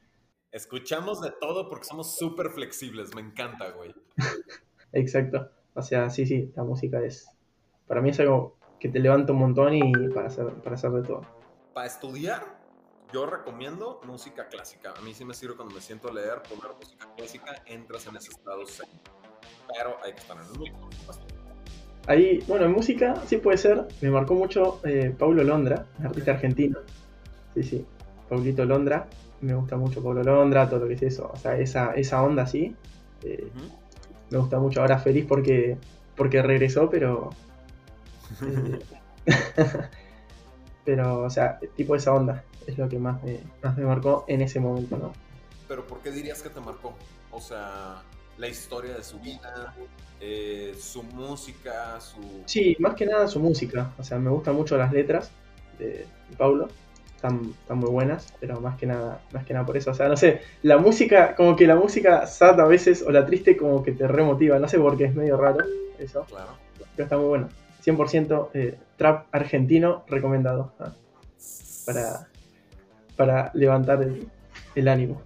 Escuchamos 0.53 1.23
de 1.23 1.33
todo 1.41 1.69
porque 1.69 1.85
somos 1.87 2.17
súper 2.17 2.51
flexibles, 2.51 3.15
me 3.15 3.23
encanta, 3.23 3.71
güey. 3.71 3.95
Exacto. 4.93 5.51
O 5.75 5.83
sea, 5.83 6.11
sí, 6.11 6.27
sí, 6.27 6.53
la 6.55 6.65
música 6.65 7.01
es. 7.01 7.29
Para 7.87 8.01
mí 8.01 8.11
es 8.11 8.21
algo 8.21 8.57
que 8.79 8.89
te 8.89 8.99
levanta 8.99 9.33
un 9.33 9.39
montón 9.39 9.75
y 9.75 10.09
para 10.09 10.29
hacer, 10.29 10.47
para 10.63 10.77
hacer 10.77 10.91
de 10.91 11.03
todo. 11.03 11.23
Para 11.73 11.87
estudiar, 11.87 12.43
yo 13.13 13.27
recomiendo 13.27 14.01
música 14.07 14.49
clásica. 14.49 14.93
A 14.97 15.01
mí 15.03 15.15
sí 15.15 15.25
me 15.25 15.35
sirve 15.35 15.57
cuando 15.57 15.75
me 15.75 15.81
siento 15.81 16.09
a 16.09 16.13
leer, 16.13 16.43
poner 16.43 16.75
música 16.77 17.09
clásica, 17.17 17.63
entras 17.67 18.07
en 18.07 18.17
ese 18.17 18.31
estado 18.31 18.67
zen. 18.67 18.89
Pero 19.73 19.97
hay 20.05 20.13
que 20.13 20.21
estar 20.21 20.37
en 20.37 20.43
el 20.45 20.59
mundo, 20.59 20.89
Ahí, 22.09 22.43
bueno, 22.49 22.65
en 22.65 22.73
música 22.73 23.15
sí 23.27 23.37
puede 23.37 23.59
ser. 23.59 23.87
Me 24.01 24.11
marcó 24.11 24.35
mucho 24.35 24.81
eh, 24.85 25.15
Paulo 25.17 25.45
Londra, 25.45 25.87
artista 26.03 26.33
argentino. 26.33 26.81
Sí, 27.55 27.63
sí. 27.63 27.87
Paulito 28.29 28.65
Londra. 28.65 29.09
me 29.41 29.55
gusta 29.55 29.77
mucho 29.77 30.03
Pablo 30.03 30.23
Londra, 30.23 30.69
todo 30.69 30.81
lo 30.81 30.89
que 30.89 30.95
es 30.95 31.03
eso. 31.03 31.31
O 31.33 31.37
sea, 31.37 31.57
esa, 31.57 31.95
esa 31.95 32.23
onda 32.23 32.43
así. 32.43 32.75
Eh, 33.23 33.51
me 34.33 34.39
gusta 34.39 34.59
mucho. 34.59 34.81
Ahora 34.81 34.99
feliz 34.99 35.25
porque, 35.29 35.77
porque 36.17 36.43
regresó, 36.43 36.91
pero. 36.91 37.31
Pero, 40.85 41.23
o 41.23 41.31
sea, 41.31 41.61
tipo 41.77 41.95
esa 41.95 42.13
onda 42.13 42.45
es 42.67 42.77
lo 42.77 42.89
que 42.89 42.99
más 42.99 43.23
me, 43.23 43.41
más 43.63 43.77
me 43.77 43.85
marcó 43.85 44.25
en 44.27 44.43
ese 44.43 44.59
momento, 44.61 44.97
¿no? 44.97 45.13
Pero 45.69 45.87
¿por 45.87 46.01
qué 46.01 46.11
dirías 46.11 46.43
que 46.43 46.49
te 46.49 46.61
marcó? 46.61 46.95
O 47.31 47.41
sea, 47.41 48.03
la 48.39 48.49
historia 48.49 48.95
de 48.95 49.05
su 49.05 49.19
vida, 49.21 49.75
eh, 50.21 50.75
su 50.79 51.03
música, 51.03 52.01
su... 52.01 52.43
Sí, 52.47 52.77
más 52.79 52.95
que 52.95 53.07
nada 53.07 53.29
su 53.29 53.41
música. 53.41 53.93
O 53.99 54.03
sea, 54.03 54.19
me 54.19 54.31
gustan 54.31 54.57
mucho 54.57 54.77
las 54.77 54.93
letras 54.93 55.31
de, 55.79 56.07
Paulo. 56.37 56.69
Están, 57.23 57.55
están, 57.61 57.79
muy 57.79 57.89
buenas, 57.89 58.35
pero 58.41 58.61
más 58.61 58.77
que 58.77 58.85
nada, 58.85 59.21
más 59.33 59.45
que 59.45 59.55
nada 59.55 59.65
por 59.65 59.77
eso. 59.77 59.93
O 59.93 59.95
sea, 59.95 60.09
no 60.09 60.17
sé, 60.17 60.41
la 60.63 60.79
música, 60.79 61.37
como 61.37 61.55
que 61.55 61.69
la 61.69 61.77
música 61.77 62.27
sad 62.27 62.61
a 62.61 62.67
veces, 62.67 63.05
o 63.07 63.13
la 63.13 63.25
triste 63.25 63.57
como 63.57 63.85
que 63.85 63.93
te 63.93 64.09
remotiva. 64.09 64.59
No 64.59 64.67
sé 64.67 64.79
por 64.81 64.97
qué 64.97 65.05
es 65.05 65.15
medio 65.15 65.37
raro 65.37 65.65
eso. 66.01 66.25
Claro. 66.25 66.57
Pero 66.97 67.05
está 67.05 67.17
muy 67.17 67.27
bueno. 67.27 67.49
100% 67.85 68.49
eh, 68.55 68.77
trap 68.97 69.27
argentino 69.31 70.05
recomendado. 70.09 70.73
¿ah? 70.81 70.93
Para, 71.87 72.29
para 73.15 73.51
levantar 73.55 74.03
el, 74.03 74.29
el 74.75 74.89
ánimo. 74.89 75.23